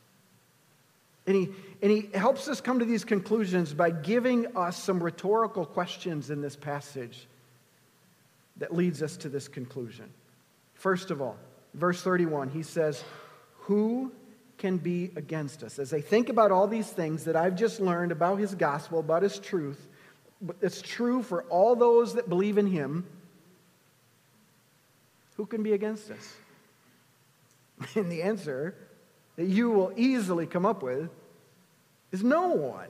And 1.27 1.35
he, 1.35 1.49
and 1.81 1.91
he 1.91 2.09
helps 2.13 2.47
us 2.47 2.61
come 2.61 2.79
to 2.79 2.85
these 2.85 3.03
conclusions 3.03 3.73
by 3.73 3.89
giving 3.89 4.55
us 4.55 4.81
some 4.81 5.01
rhetorical 5.01 5.65
questions 5.65 6.29
in 6.29 6.41
this 6.41 6.55
passage 6.55 7.27
that 8.57 8.73
leads 8.73 9.01
us 9.01 9.17
to 9.17 9.29
this 9.29 9.47
conclusion. 9.47 10.09
First 10.75 11.09
of 11.09 11.21
all, 11.21 11.37
verse 11.73 12.01
31, 12.01 12.49
he 12.49 12.61
says, 12.61 13.03
Who 13.61 14.11
can 14.57 14.77
be 14.77 15.11
against 15.15 15.63
us? 15.63 15.79
As 15.79 15.93
I 15.93 16.01
think 16.01 16.29
about 16.29 16.51
all 16.51 16.67
these 16.67 16.89
things 16.89 17.23
that 17.25 17.35
I've 17.35 17.55
just 17.55 17.79
learned 17.79 18.11
about 18.11 18.37
his 18.37 18.53
gospel, 18.53 18.99
about 18.99 19.23
his 19.23 19.39
truth, 19.39 19.87
it's 20.61 20.81
true 20.81 21.23
for 21.23 21.43
all 21.43 21.75
those 21.75 22.13
that 22.13 22.29
believe 22.29 22.57
in 22.57 22.67
him. 22.67 23.05
Who 25.35 25.45
can 25.45 25.63
be 25.63 25.73
against 25.73 26.11
us? 26.11 26.33
And 27.95 28.11
the 28.11 28.21
answer 28.21 28.73
that 29.35 29.47
you 29.47 29.69
will 29.69 29.91
easily 29.97 30.45
come 30.45 30.65
up 30.65 30.81
with 30.81 31.09
is 32.11 32.23
no 32.23 32.49
one. 32.49 32.87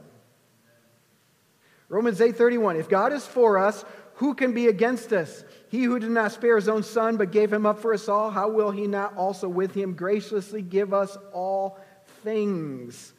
Romans 1.89 2.19
8:31 2.19 2.79
If 2.79 2.89
God 2.89 3.13
is 3.13 3.25
for 3.25 3.57
us, 3.57 3.83
who 4.15 4.33
can 4.33 4.53
be 4.53 4.67
against 4.67 5.11
us? 5.11 5.43
He 5.69 5.83
who 5.83 5.99
did 5.99 6.11
not 6.11 6.31
spare 6.31 6.55
his 6.55 6.69
own 6.69 6.83
son 6.83 7.17
but 7.17 7.31
gave 7.31 7.51
him 7.51 7.65
up 7.65 7.79
for 7.79 7.93
us 7.93 8.07
all, 8.07 8.29
how 8.31 8.49
will 8.49 8.71
he 8.71 8.87
not 8.87 9.17
also 9.17 9.49
with 9.49 9.73
him 9.73 9.93
graciously 9.93 10.61
give 10.61 10.93
us 10.93 11.17
all 11.33 11.79
things? 12.23 13.13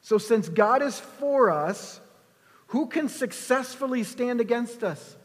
So 0.00 0.18
since 0.18 0.48
God 0.48 0.82
is 0.82 0.98
for 0.98 1.50
us, 1.50 2.00
who 2.68 2.86
can 2.86 3.08
successfully 3.08 4.02
stand 4.02 4.40
against 4.40 4.82
us? 4.82 5.16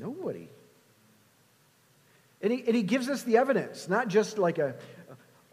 Nobody. 0.00 0.48
And 2.40 2.52
he, 2.52 2.64
and 2.66 2.74
he 2.74 2.82
gives 2.82 3.08
us 3.10 3.22
the 3.22 3.36
evidence, 3.36 3.88
not 3.88 4.08
just 4.08 4.38
like 4.38 4.58
a, 4.58 4.74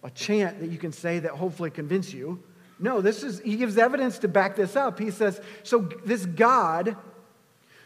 a 0.04 0.10
chant 0.12 0.62
that 0.62 0.70
you 0.70 0.77
can 0.77 0.94
say 0.94 1.20
that 1.20 1.32
hopefully 1.32 1.70
convince 1.70 2.13
you. 2.13 2.42
No, 2.80 3.01
this 3.01 3.24
is, 3.24 3.39
he 3.42 3.58
gives 3.58 3.77
evidence 3.77 4.20
to 4.20 4.30
back 4.30 4.56
this 4.56 4.75
up. 4.75 5.00
He 5.00 5.12
says, 5.12 5.42
so 5.63 5.80
this 6.06 6.25
God 6.25 6.96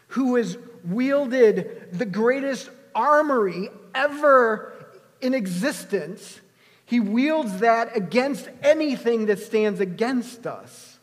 who 0.08 0.36
has 0.36 0.56
wielded 0.84 1.88
the 1.92 2.06
greatest 2.06 2.70
armory 2.94 3.70
ever 3.94 4.72
in 5.20 5.34
existence, 5.34 6.40
he 6.84 7.00
wields 7.00 7.58
that 7.58 7.96
against 7.96 8.48
anything 8.62 9.26
that 9.26 9.40
stands 9.40 9.80
against 9.80 10.46
us. 10.46 10.98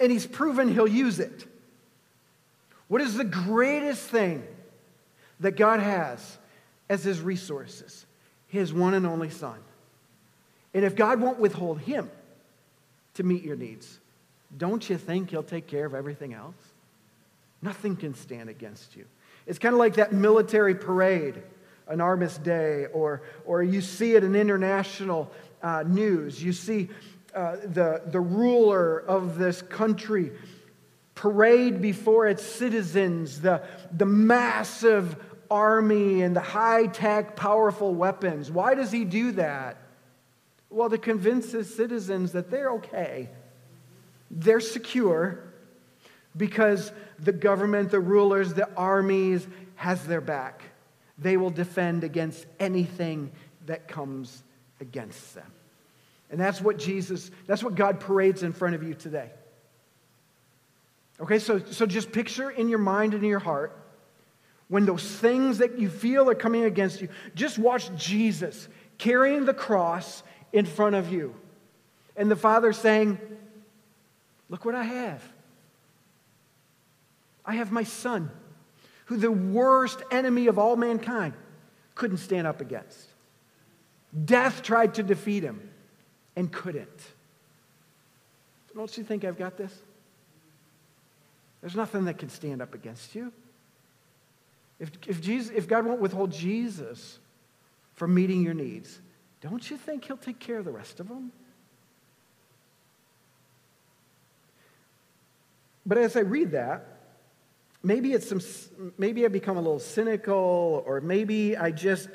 And 0.00 0.10
he's 0.10 0.26
proven 0.26 0.72
he'll 0.72 0.88
use 0.88 1.20
it. 1.20 1.46
What 2.88 3.00
is 3.00 3.14
the 3.16 3.24
greatest 3.24 4.08
thing 4.08 4.44
that 5.40 5.56
God 5.56 5.80
has 5.80 6.38
as 6.88 7.04
his 7.04 7.20
resources, 7.20 8.06
his 8.48 8.72
one 8.72 8.94
and 8.94 9.06
only 9.06 9.30
Son. 9.30 9.58
And 10.72 10.84
if 10.84 10.96
God 10.96 11.20
won't 11.20 11.38
withhold 11.38 11.80
him 11.80 12.10
to 13.14 13.22
meet 13.22 13.42
your 13.42 13.56
needs, 13.56 13.98
don't 14.56 14.88
you 14.88 14.96
think 14.96 15.30
he'll 15.30 15.42
take 15.42 15.66
care 15.66 15.86
of 15.86 15.94
everything 15.94 16.34
else? 16.34 16.54
Nothing 17.62 17.96
can 17.96 18.14
stand 18.14 18.50
against 18.50 18.96
you. 18.96 19.04
It's 19.46 19.58
kind 19.58 19.74
of 19.74 19.78
like 19.78 19.94
that 19.94 20.12
military 20.12 20.74
parade, 20.74 21.42
an 21.88 22.00
Armistice 22.00 22.38
Day, 22.38 22.86
or, 22.92 23.22
or 23.44 23.62
you 23.62 23.80
see 23.80 24.14
it 24.14 24.24
in 24.24 24.34
international 24.34 25.30
uh, 25.62 25.84
news. 25.86 26.42
You 26.42 26.52
see 26.52 26.88
uh, 27.34 27.56
the, 27.64 28.02
the 28.06 28.20
ruler 28.20 28.98
of 29.00 29.38
this 29.38 29.62
country 29.62 30.32
parade 31.14 31.80
before 31.80 32.26
its 32.26 32.44
citizens 32.44 33.40
the, 33.40 33.62
the 33.92 34.06
massive 34.06 35.16
army 35.50 36.22
and 36.22 36.34
the 36.34 36.40
high 36.40 36.86
tech, 36.86 37.36
powerful 37.36 37.94
weapons. 37.94 38.50
Why 38.50 38.74
does 38.74 38.90
he 38.90 39.04
do 39.04 39.32
that? 39.32 39.76
Well, 40.70 40.90
to 40.90 40.98
convince 40.98 41.52
his 41.52 41.72
citizens 41.74 42.32
that 42.32 42.50
they're 42.50 42.72
okay, 42.72 43.30
they're 44.30 44.60
secure 44.60 45.38
because 46.36 46.90
the 47.20 47.32
government, 47.32 47.90
the 47.90 48.00
rulers, 48.00 48.54
the 48.54 48.68
armies 48.74 49.46
has 49.76 50.04
their 50.06 50.20
back. 50.20 50.62
They 51.18 51.36
will 51.36 51.50
defend 51.50 52.02
against 52.02 52.44
anything 52.58 53.30
that 53.66 53.86
comes 53.86 54.42
against 54.80 55.34
them. 55.34 55.50
And 56.30 56.40
that's 56.40 56.60
what 56.60 56.78
Jesus, 56.78 57.30
that's 57.46 57.62
what 57.62 57.76
God 57.76 58.00
parades 58.00 58.42
in 58.42 58.52
front 58.52 58.74
of 58.74 58.82
you 58.82 58.94
today. 58.94 59.30
Okay, 61.20 61.38
so, 61.38 61.58
so 61.58 61.86
just 61.86 62.12
picture 62.12 62.50
in 62.50 62.68
your 62.68 62.78
mind 62.78 63.14
and 63.14 63.22
in 63.22 63.28
your 63.28 63.38
heart 63.38 63.78
when 64.68 64.86
those 64.86 65.04
things 65.04 65.58
that 65.58 65.78
you 65.78 65.88
feel 65.88 66.28
are 66.28 66.34
coming 66.34 66.64
against 66.64 67.00
you, 67.00 67.08
just 67.34 67.58
watch 67.58 67.94
Jesus 67.96 68.68
carrying 68.98 69.44
the 69.44 69.54
cross 69.54 70.22
in 70.52 70.64
front 70.64 70.96
of 70.96 71.12
you. 71.12 71.34
And 72.16 72.30
the 72.30 72.36
Father 72.36 72.72
saying, 72.72 73.18
Look 74.48 74.64
what 74.64 74.74
I 74.74 74.84
have. 74.84 75.22
I 77.46 77.56
have 77.56 77.72
my 77.72 77.82
son, 77.82 78.30
who 79.06 79.16
the 79.16 79.30
worst 79.30 80.02
enemy 80.10 80.46
of 80.46 80.58
all 80.58 80.76
mankind 80.76 81.34
couldn't 81.94 82.18
stand 82.18 82.46
up 82.46 82.60
against. 82.60 83.08
Death 84.24 84.62
tried 84.62 84.94
to 84.94 85.02
defeat 85.02 85.42
him 85.42 85.70
and 86.36 86.52
couldn't. 86.52 86.88
Don't 88.74 88.96
you 88.96 89.04
think 89.04 89.24
I've 89.24 89.38
got 89.38 89.56
this? 89.56 89.72
There's 91.64 91.76
nothing 91.76 92.04
that 92.04 92.18
can 92.18 92.28
stand 92.28 92.60
up 92.60 92.74
against 92.74 93.14
you. 93.14 93.32
If, 94.78 94.90
if, 95.06 95.22
Jesus, 95.22 95.50
if 95.56 95.66
God 95.66 95.86
won't 95.86 95.98
withhold 95.98 96.30
Jesus 96.30 97.18
from 97.94 98.14
meeting 98.14 98.42
your 98.42 98.52
needs, 98.52 99.00
don't 99.40 99.70
you 99.70 99.78
think 99.78 100.04
He'll 100.04 100.18
take 100.18 100.38
care 100.38 100.58
of 100.58 100.66
the 100.66 100.70
rest 100.70 101.00
of 101.00 101.08
them? 101.08 101.32
But 105.86 105.96
as 105.96 106.16
I 106.16 106.20
read 106.20 106.50
that, 106.50 106.86
maybe 107.82 108.12
it's 108.12 108.28
some 108.28 108.42
maybe 108.98 109.24
I 109.24 109.28
become 109.28 109.56
a 109.56 109.62
little 109.62 109.78
cynical, 109.78 110.84
or 110.86 111.00
maybe 111.00 111.56
I 111.56 111.70
just 111.70 112.10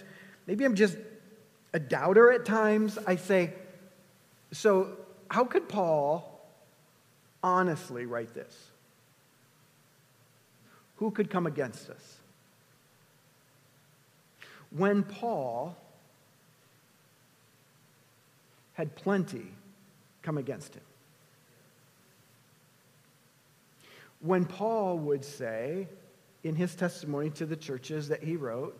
maybe 0.45 0.63
I'm 0.63 0.75
just 0.75 0.95
a 1.73 1.79
doubter 1.79 2.31
at 2.31 2.45
times. 2.45 2.99
I 3.07 3.15
say, 3.15 3.55
so 4.51 4.95
how 5.27 5.45
could 5.45 5.67
Paul 5.67 6.39
honestly 7.41 8.05
write 8.05 8.35
this? 8.35 8.68
Who 10.99 11.11
could 11.11 11.29
come 11.29 11.47
against 11.47 11.89
us? 11.89 12.17
When 14.69 15.03
Paul 15.03 15.77
had 18.73 18.95
plenty 18.95 19.53
come 20.21 20.37
against 20.37 20.75
him. 20.75 20.83
When 24.19 24.43
Paul 24.43 24.97
would 24.99 25.23
say 25.23 25.87
in 26.43 26.55
his 26.55 26.75
testimony 26.75 27.29
to 27.31 27.45
the 27.45 27.55
churches 27.55 28.09
that 28.09 28.21
he 28.21 28.35
wrote, 28.35 28.77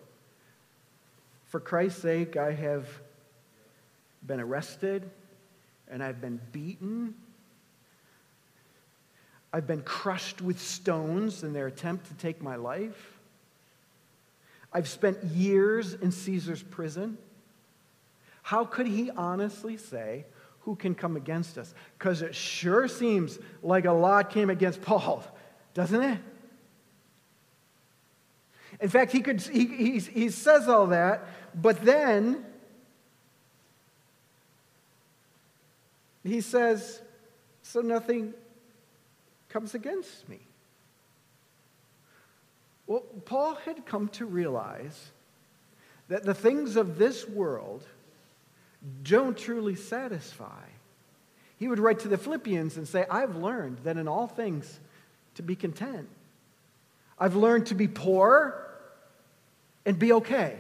For 1.46 1.62
Christ's 1.62 2.02
sake, 2.02 2.36
I 2.36 2.52
have 2.52 2.86
been 4.28 4.42
arrested 4.42 5.10
and 5.90 6.04
I've 6.04 6.20
been 6.20 6.42
beaten 6.52 7.16
I've 9.52 9.66
been 9.66 9.82
crushed 9.82 10.42
with 10.42 10.60
stones 10.60 11.44
in 11.44 11.54
their 11.54 11.68
attempt 11.68 12.08
to 12.08 12.14
take 12.16 12.42
my 12.42 12.56
life. 12.56 13.20
I've 14.72 14.88
spent 14.88 15.24
years 15.24 15.96
in 15.96 16.12
Caesar's 16.12 16.62
prison. 16.62 17.18
How 18.44 18.66
could 18.66 18.86
he 18.86 19.10
honestly 19.12 19.78
say, 19.78 20.26
Who 20.62 20.76
can 20.76 20.94
come 20.94 21.16
against 21.16 21.58
us? 21.58 21.74
Because 21.98 22.22
it 22.22 22.36
sure 22.36 22.88
seems 22.88 23.40
like 23.64 23.86
a 23.86 23.92
lot 23.92 24.30
came 24.30 24.52
against 24.52 24.82
Paul, 24.82 25.24
doesn't 25.74 26.02
it? 26.02 26.20
In 28.80 28.90
fact, 28.90 29.12
he, 29.12 29.22
could, 29.22 29.42
he, 29.42 29.66
he, 29.66 30.00
he 30.00 30.30
says 30.30 30.68
all 30.68 30.88
that, 30.88 31.28
but 31.56 31.84
then 31.84 32.46
he 36.24 36.42
says, 36.42 37.02
So 37.64 37.82
nothing 37.82 38.34
comes 39.50 39.74
against 39.74 40.30
me. 40.30 40.40
Well, 42.88 43.04
Paul 43.26 43.56
had 43.56 43.86
come 43.86 44.08
to 44.10 44.26
realize 44.26 45.12
that 46.08 46.24
the 46.24 46.34
things 46.34 46.76
of 46.76 46.98
this 46.98 47.28
world 47.28 47.86
don't 49.04 49.38
truly 49.38 49.76
satisfy. 49.76 50.64
He 51.58 51.68
would 51.68 51.80
write 51.80 52.00
to 52.00 52.08
the 52.08 52.18
Philippians 52.18 52.78
and 52.78 52.88
say, 52.88 53.06
I've 53.10 53.36
learned 53.36 53.80
that 53.84 53.98
in 53.98 54.08
all 54.08 54.28
things 54.28 54.80
to 55.36 55.44
be 55.44 55.56
content. 55.56 56.08
I've 57.20 57.36
learned 57.36 57.68
to 57.68 57.76
be 57.76 57.88
poor 57.88 58.66
and 59.86 60.00
be 60.00 60.14
okay. 60.14 60.58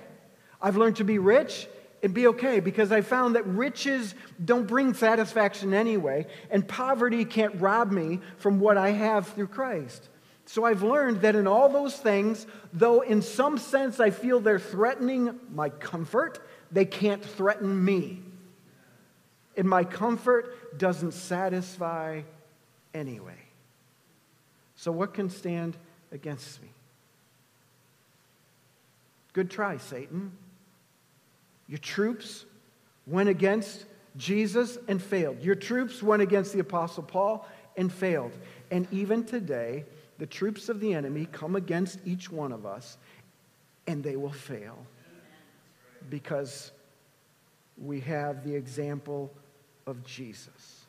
I've 0.61 0.77
learned 0.77 0.97
to 0.97 1.03
be 1.05 1.17
rich 1.17 1.67
and 2.01 2.13
be 2.13 2.27
okay 2.27 2.59
because 2.59 2.91
I 2.91 3.01
found 3.01 3.35
that 3.35 3.45
riches 3.45 4.15
don't 4.43 4.67
bring 4.67 4.93
satisfaction 4.93 5.73
anyway, 5.73 6.27
and 6.49 6.67
poverty 6.67 7.25
can't 7.25 7.59
rob 7.59 7.91
me 7.91 8.19
from 8.37 8.59
what 8.59 8.77
I 8.77 8.91
have 8.91 9.27
through 9.27 9.47
Christ. 9.47 10.09
So 10.45 10.65
I've 10.65 10.81
learned 10.81 11.21
that 11.21 11.35
in 11.35 11.45
all 11.45 11.69
those 11.69 11.95
things, 11.95 12.47
though 12.73 13.01
in 13.01 13.21
some 13.21 13.57
sense 13.57 13.99
I 13.99 14.09
feel 14.09 14.39
they're 14.39 14.57
threatening 14.57 15.39
my 15.53 15.69
comfort, 15.69 16.39
they 16.71 16.85
can't 16.85 17.23
threaten 17.23 17.85
me. 17.85 18.23
And 19.55 19.67
my 19.67 19.83
comfort 19.83 20.79
doesn't 20.79 21.13
satisfy 21.13 22.21
anyway. 22.93 23.37
So 24.75 24.91
what 24.91 25.13
can 25.13 25.29
stand 25.29 25.77
against 26.11 26.61
me? 26.61 26.69
Good 29.33 29.51
try, 29.51 29.77
Satan. 29.77 30.31
Your 31.69 31.77
troops 31.77 32.45
went 33.05 33.29
against 33.29 33.85
Jesus 34.17 34.77
and 34.87 35.01
failed. 35.01 35.41
Your 35.41 35.55
troops 35.55 36.01
went 36.01 36.21
against 36.21 36.51
the 36.51 36.59
Apostle 36.59 37.03
Paul 37.03 37.47
and 37.77 37.93
failed. 37.93 38.31
And 38.71 38.87
even 38.91 39.23
today, 39.23 39.85
the 40.17 40.25
troops 40.25 40.67
of 40.67 40.79
the 40.79 40.93
enemy 40.93 41.27
come 41.31 41.55
against 41.55 41.99
each 42.05 42.31
one 42.31 42.51
of 42.51 42.65
us 42.65 42.97
and 43.87 44.03
they 44.03 44.15
will 44.15 44.31
fail 44.31 44.77
because 46.09 46.71
we 47.77 47.99
have 48.01 48.43
the 48.43 48.53
example 48.53 49.31
of 49.85 50.03
Jesus. 50.05 50.85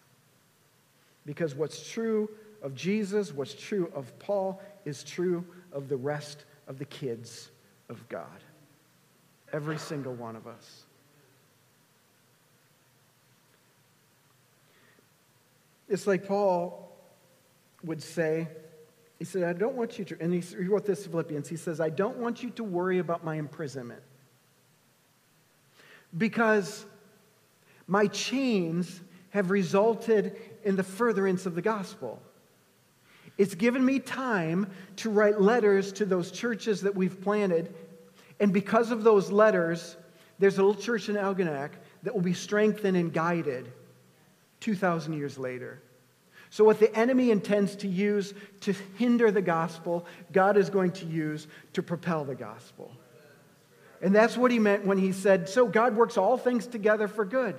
Because 1.26 1.54
what's 1.54 1.88
true 1.90 2.28
of 2.62 2.74
Jesus, 2.74 3.32
what's 3.32 3.54
true 3.54 3.90
of 3.94 4.18
Paul, 4.18 4.60
is 4.84 5.04
true 5.04 5.44
of 5.72 5.88
the 5.88 5.96
rest 5.96 6.44
of 6.66 6.78
the 6.78 6.84
kids 6.84 7.50
of 7.88 8.06
God. 8.08 8.26
Every 9.52 9.78
single 9.78 10.14
one 10.14 10.36
of 10.36 10.46
us. 10.46 10.84
It's 15.88 16.06
like 16.06 16.26
Paul 16.26 16.96
would 17.82 18.02
say, 18.02 18.46
he 19.18 19.24
said, 19.24 19.42
I 19.42 19.52
don't 19.52 19.74
want 19.74 19.98
you 19.98 20.04
to, 20.06 20.16
and 20.20 20.32
he 20.32 20.56
wrote 20.66 20.86
this 20.86 21.02
to 21.02 21.10
Philippians, 21.10 21.48
he 21.48 21.56
says, 21.56 21.80
I 21.80 21.90
don't 21.90 22.18
want 22.18 22.42
you 22.42 22.50
to 22.50 22.64
worry 22.64 23.00
about 23.00 23.24
my 23.24 23.34
imprisonment. 23.34 24.00
Because 26.16 26.86
my 27.86 28.06
chains 28.06 29.00
have 29.30 29.50
resulted 29.50 30.36
in 30.64 30.76
the 30.76 30.82
furtherance 30.82 31.44
of 31.44 31.54
the 31.54 31.62
gospel. 31.62 32.22
It's 33.36 33.54
given 33.54 33.84
me 33.84 33.98
time 33.98 34.70
to 34.96 35.10
write 35.10 35.40
letters 35.40 35.92
to 35.94 36.04
those 36.04 36.30
churches 36.30 36.82
that 36.82 36.94
we've 36.94 37.20
planted 37.20 37.74
and 38.40 38.53
because 38.53 38.90
of 38.90 39.05
those 39.05 39.31
letters, 39.31 39.96
there's 40.38 40.59
a 40.59 40.64
little 40.64 40.81
church 40.81 41.11
in 41.11 41.16
Algonac 41.16 41.72
that 42.03 42.14
will 42.14 42.22
be 42.22 42.33
strengthened 42.33 42.96
and 42.96 43.12
guided 43.12 43.70
2,000 44.61 45.12
years 45.12 45.38
later. 45.38 45.83
So, 46.48 46.64
what 46.64 46.81
the 46.81 46.92
enemy 46.96 47.31
intends 47.31 47.76
to 47.76 47.88
use 47.88 48.35
to 48.62 48.74
hinder 48.96 49.31
the 49.31 49.42
gospel, 49.42 50.07
God 50.33 50.57
is 50.57 50.68
going 50.68 50.92
to 50.92 51.07
use 51.07 51.46
to 51.74 51.83
propel 51.83 52.24
the 52.24 52.35
gospel. 52.35 52.90
And 54.03 54.14
that's 54.14 54.37
what 54.37 54.50
he 54.50 54.59
meant 54.59 54.85
when 54.85 54.98
he 54.98 55.12
said, 55.12 55.48
So 55.48 55.66
God 55.66 55.94
works 55.94 56.16
all 56.16 56.37
things 56.37 56.66
together 56.66 57.07
for 57.07 57.24
good. 57.24 57.55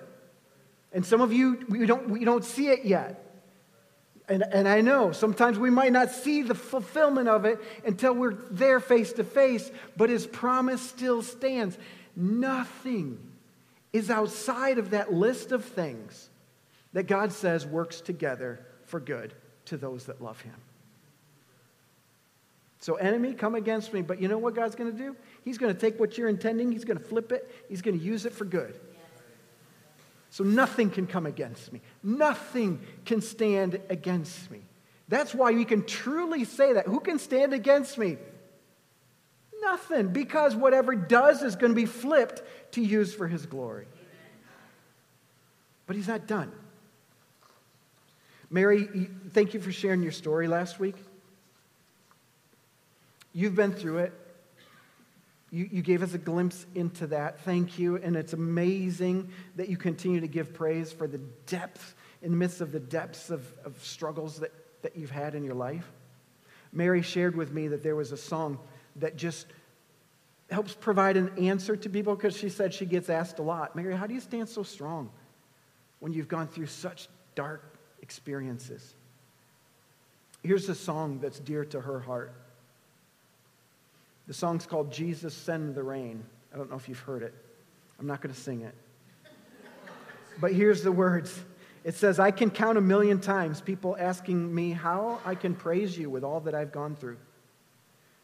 And 0.91 1.06
some 1.06 1.22
of 1.22 1.32
you, 1.32 1.63
we 1.70 1.86
don't, 1.86 2.10
we 2.10 2.26
don't 2.26 2.44
see 2.44 2.67
it 2.67 2.84
yet. 2.84 3.31
And, 4.32 4.46
and 4.50 4.65
I 4.65 4.80
know 4.80 5.12
sometimes 5.12 5.60
we 5.60 5.70
might 5.70 5.91
not 5.91 6.10
see 6.10 6.41
the 6.41 6.56
fulfillment 6.56 7.28
of 7.28 7.44
it 7.44 7.60
until 7.86 8.13
we're 8.13 8.36
there 8.50 8.80
face 8.80 9.12
to 9.13 9.26
face, 9.26 9.70
but 9.98 10.10
his 10.10 10.26
promise 10.26 10.82
still 10.82 11.22
stands. 11.22 11.78
Nothing 12.15 13.20
is 13.91 14.10
outside 14.10 14.78
of 14.78 14.91
that 14.91 15.12
list 15.12 15.52
of 15.52 15.65
things 15.65 16.30
that 16.94 17.08
God 17.08 17.34
says 17.34 17.65
works 17.65 18.00
together 18.00 18.65
for 18.86 19.02
good 19.02 19.34
to 19.65 19.76
those 19.76 20.06
that 20.06 20.22
love 20.22 20.39
him. 20.39 20.56
So, 22.80 22.96
enemy, 22.96 23.34
come 23.34 23.56
against 23.56 23.94
me. 23.94 24.02
But 24.02 24.22
you 24.22 24.30
know 24.30 24.38
what 24.38 24.56
God's 24.56 24.76
going 24.76 24.94
to 24.94 24.98
do? 24.98 25.13
He's 25.44 25.58
going 25.58 25.74
to 25.74 25.80
take 25.80 26.00
what 26.00 26.17
you're 26.17 26.30
intending, 26.30 26.72
He's 26.72 26.86
going 26.86 26.98
to 26.98 27.04
flip 27.04 27.34
it, 27.34 27.54
He's 27.67 27.82
going 27.82 28.00
to 28.00 28.04
use 28.04 28.26
it 28.26 28.32
for 28.32 28.46
good. 28.46 28.80
So, 30.32 30.44
nothing 30.44 30.89
can 30.89 31.08
come 31.08 31.26
against 31.26 31.72
me. 31.72 31.82
Nothing 32.02 32.80
can 33.06 33.22
stand 33.22 33.80
against 33.89 34.50
me. 34.50 34.62
That's 35.10 35.36
why 35.36 35.52
we 35.52 35.65
can 35.65 35.86
truly 35.86 36.46
say 36.46 36.74
that. 36.74 36.88
Who 36.88 37.02
can 37.02 37.20
stand 37.20 37.54
against 37.54 37.98
me? 37.98 38.17
Nothing, 39.62 40.08
because 40.08 40.56
whatever 40.56 40.96
does 40.96 41.44
is 41.44 41.56
going 41.56 41.74
to 41.74 41.76
be 41.76 41.86
flipped 41.86 42.41
to 42.74 42.82
use 42.82 43.13
for 43.13 43.28
His 43.28 43.46
glory. 43.46 43.86
But 45.86 45.98
He's 45.98 46.08
not 46.08 46.28
done. 46.28 46.52
Mary, 48.50 49.10
thank 49.32 49.54
you 49.54 49.60
for 49.60 49.72
sharing 49.72 50.02
your 50.02 50.12
story 50.12 50.48
last 50.48 50.80
week. 50.80 50.96
You've 53.34 53.56
been 53.56 53.74
through 53.74 54.00
it. 54.00 54.13
You, 55.51 55.67
you 55.69 55.81
gave 55.81 56.01
us 56.01 56.13
a 56.13 56.17
glimpse 56.17 56.65
into 56.75 57.07
that. 57.07 57.41
Thank 57.41 57.77
you. 57.77 57.97
And 57.97 58.15
it's 58.15 58.33
amazing 58.33 59.29
that 59.57 59.67
you 59.67 59.77
continue 59.77 60.21
to 60.21 60.27
give 60.27 60.53
praise 60.53 60.91
for 60.93 61.07
the 61.07 61.19
depth, 61.45 61.93
in 62.21 62.31
the 62.31 62.37
midst 62.37 62.61
of 62.61 62.71
the 62.71 62.79
depths 62.79 63.29
of, 63.29 63.51
of 63.65 63.83
struggles 63.83 64.39
that, 64.39 64.51
that 64.81 64.95
you've 64.95 65.11
had 65.11 65.35
in 65.35 65.43
your 65.43 65.55
life. 65.55 65.91
Mary 66.71 67.01
shared 67.01 67.35
with 67.35 67.51
me 67.51 67.67
that 67.67 67.83
there 67.83 67.95
was 67.95 68.13
a 68.13 68.17
song 68.17 68.57
that 68.97 69.17
just 69.17 69.47
helps 70.49 70.73
provide 70.73 71.17
an 71.17 71.31
answer 71.37 71.75
to 71.75 71.89
people 71.89 72.15
because 72.15 72.35
she 72.35 72.49
said 72.49 72.73
she 72.73 72.85
gets 72.85 73.09
asked 73.09 73.39
a 73.39 73.41
lot 73.41 73.75
Mary, 73.75 73.95
how 73.95 74.05
do 74.05 74.13
you 74.13 74.19
stand 74.19 74.49
so 74.49 74.63
strong 74.63 75.09
when 75.99 76.13
you've 76.13 76.27
gone 76.27 76.47
through 76.47 76.65
such 76.65 77.07
dark 77.35 77.77
experiences? 78.01 78.95
Here's 80.43 80.67
a 80.69 80.75
song 80.75 81.19
that's 81.19 81.39
dear 81.39 81.65
to 81.65 81.81
her 81.81 81.99
heart. 81.99 82.33
The 84.32 84.38
song's 84.38 84.65
called 84.65 84.94
Jesus 84.94 85.34
Send 85.34 85.76
the 85.76 85.84
Rain. 85.84 86.24
I 86.54 86.58
don't 86.58 86.70
know 86.70 86.78
if 86.78 86.88
you've 86.88 87.00
heard 87.00 87.22
it. 87.22 87.34
I'm 88.00 88.08
not 88.08 88.22
going 88.22 88.34
to 88.34 88.39
sing 88.39 88.62
it. 88.62 88.74
But 90.39 90.54
here's 90.54 90.84
the 90.84 90.91
words 90.94 91.38
it 91.84 91.96
says, 91.96 92.17
I 92.17 92.32
can 92.32 92.50
count 92.50 92.78
a 92.78 92.82
million 92.82 93.20
times 93.20 93.60
people 93.60 93.98
asking 94.00 94.56
me 94.56 94.72
how 94.72 95.20
I 95.26 95.36
can 95.36 95.54
praise 95.54 95.98
you 95.98 96.10
with 96.10 96.24
all 96.24 96.39
that 96.39 96.56
I've 96.56 96.72
gone 96.72 96.96
through. 96.96 97.17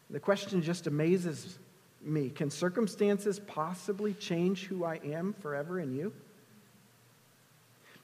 The 0.08 0.18
question 0.18 0.62
just 0.62 0.86
amazes 0.86 1.58
me. 2.00 2.30
Can 2.30 2.48
circumstances 2.48 3.38
possibly 3.38 4.14
change 4.14 4.64
who 4.64 4.84
I 4.84 5.00
am 5.04 5.34
forever 5.34 5.78
in 5.78 5.94
you? 5.94 6.14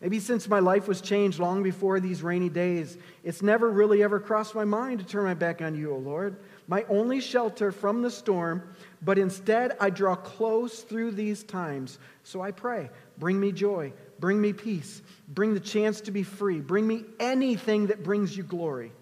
Maybe 0.02 0.20
since 0.20 0.46
my 0.46 0.58
life 0.58 0.86
was 0.86 1.00
changed 1.00 1.38
long 1.38 1.62
before 1.62 2.00
these 2.00 2.22
rainy 2.22 2.50
days, 2.50 2.98
it's 3.22 3.40
never 3.40 3.70
really 3.70 4.02
ever 4.02 4.20
crossed 4.20 4.54
my 4.54 4.66
mind 4.66 4.98
to 4.98 5.06
turn 5.06 5.24
my 5.24 5.32
back 5.32 5.62
on 5.62 5.74
you, 5.74 5.94
O 5.94 5.96
Lord 5.96 6.36
my 6.66 6.84
only 6.88 7.20
shelter 7.20 7.72
from 7.72 8.02
the 8.02 8.10
storm, 8.10 8.62
but 9.02 9.18
instead 9.18 9.76
I 9.80 9.90
draw 9.90 10.14
close 10.14 10.80
through 10.80 11.12
these 11.12 11.42
times. 11.42 11.98
So 12.22 12.40
I 12.40 12.52
pray, 12.52 12.90
bring 13.18 13.38
me 13.38 13.52
joy, 13.52 13.92
bring 14.18 14.40
me 14.40 14.52
peace, 14.52 15.02
bring 15.28 15.54
the 15.54 15.60
chance 15.60 16.00
to 16.02 16.10
be 16.10 16.22
free, 16.22 16.60
bring 16.60 16.86
me 16.86 17.04
anything 17.20 17.88
that 17.88 18.02
brings 18.02 18.36
you 18.36 18.42
glory. 18.42 18.92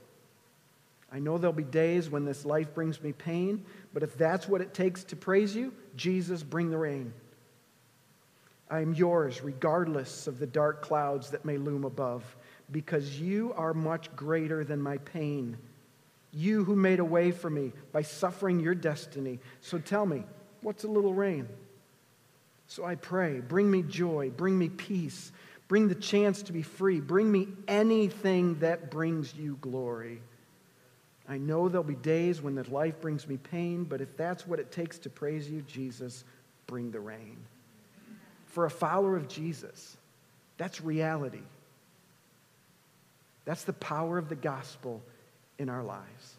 I 1.12 1.18
know 1.18 1.38
there'll 1.38 1.53
be 1.53 1.62
days 1.62 2.11
when 2.11 2.25
this 2.25 2.44
life 2.44 2.75
brings 2.75 3.03
me 3.03 3.12
pain, 3.12 3.64
but 3.92 4.03
if 4.03 4.16
that's 4.16 4.48
what 4.48 4.62
it 4.62 4.75
takes 4.75 5.05
to 5.05 5.16
praise 5.16 5.55
you, 5.55 5.72
Jesus, 5.94 6.42
bring 6.42 6.70
the 6.70 6.79
rain. 6.79 7.12
I 8.70 8.81
am 8.81 8.94
yours 8.94 9.42
regardless 9.42 10.27
of 10.27 10.38
the 10.38 10.46
dark 10.46 10.81
clouds 10.81 11.31
that 11.31 11.44
may 11.44 11.59
loom 11.59 11.85
above, 11.85 12.25
because 12.70 13.20
you 13.20 13.53
are 13.57 13.75
much 13.75 14.14
greater 14.16 14.64
than 14.64 14.81
my 14.81 14.96
pain 14.98 15.59
you 16.33 16.64
who 16.64 16.75
made 16.75 16.99
a 16.99 17.05
way 17.05 17.31
for 17.31 17.51
me 17.51 17.73
by 17.92 18.03
suffering 18.03 18.61
your 18.61 18.75
destiny. 18.75 19.38
So 19.61 19.79
tell 19.79 20.07
me, 20.07 20.25
what's 20.62 20.85
a 20.85 20.88
little 20.88 21.12
rain? 21.12 21.49
So 22.66 22.85
I 22.85 22.95
pray, 22.95 23.40
bring 23.40 23.71
me 23.71 23.83
joy, 23.83 24.31
bring 24.31 24.59
me 24.59 24.71
peace, 24.71 25.31
bring 25.68 25.88
the 25.88 25.95
chance 25.95 26.42
to 26.45 26.53
be 26.53 26.62
free, 26.62 27.01
bring 27.01 27.31
me 27.31 27.49
anything 27.68 28.59
that 28.61 28.90
brings 28.90 29.35
you 29.35 29.59
glory. 29.61 30.23
I 31.29 31.38
know 31.38 31.68
there'll 31.68 31.85
be 31.85 31.95
days 31.95 32.40
when 32.40 32.55
that 32.55 32.73
life 32.73 33.01
brings 33.01 33.29
me 33.29 33.37
pain, 33.37 33.85
but 33.85 34.01
if 34.01 34.16
that's 34.16 34.47
what 34.47 34.59
it 34.59 34.73
takes 34.73 34.99
to 35.01 35.11
praise 35.11 35.49
you, 35.51 35.62
Jesus, 35.62 36.25
bring 36.66 36.90
the 36.90 37.01
rain. 37.01 37.37
For 38.47 38.64
a 38.64 38.71
follower 38.71 39.16
of 39.16 39.29
Jesus, 39.29 39.97
that's 40.57 40.81
reality. 40.81 41.42
That's 43.45 43.64
the 43.64 43.73
power 43.73 44.18
of 44.18 44.29
the 44.29 44.37
gospel 44.37 45.03
in 45.62 45.70
our 45.70 45.83
lives. 45.83 46.37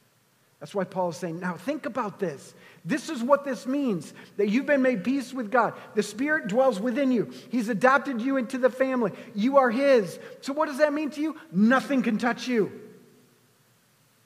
That's 0.59 0.73
why 0.75 0.85
Paul 0.85 1.09
is 1.09 1.17
saying, 1.17 1.39
now 1.39 1.55
think 1.55 1.85
about 1.85 2.19
this. 2.19 2.53
This 2.85 3.09
is 3.09 3.21
what 3.21 3.43
this 3.43 3.65
means 3.65 4.13
that 4.37 4.47
you've 4.47 4.65
been 4.65 4.81
made 4.81 5.03
peace 5.03 5.33
with 5.33 5.51
God. 5.51 5.73
The 5.95 6.03
Spirit 6.03 6.47
dwells 6.47 6.79
within 6.79 7.11
you, 7.11 7.33
He's 7.49 7.69
adopted 7.69 8.21
you 8.21 8.37
into 8.37 8.57
the 8.57 8.69
family. 8.69 9.11
You 9.33 9.57
are 9.57 9.69
His. 9.69 10.17
So, 10.41 10.53
what 10.53 10.67
does 10.67 10.77
that 10.77 10.93
mean 10.93 11.09
to 11.11 11.21
you? 11.21 11.35
Nothing 11.51 12.01
can 12.01 12.17
touch 12.17 12.47
you. 12.47 12.71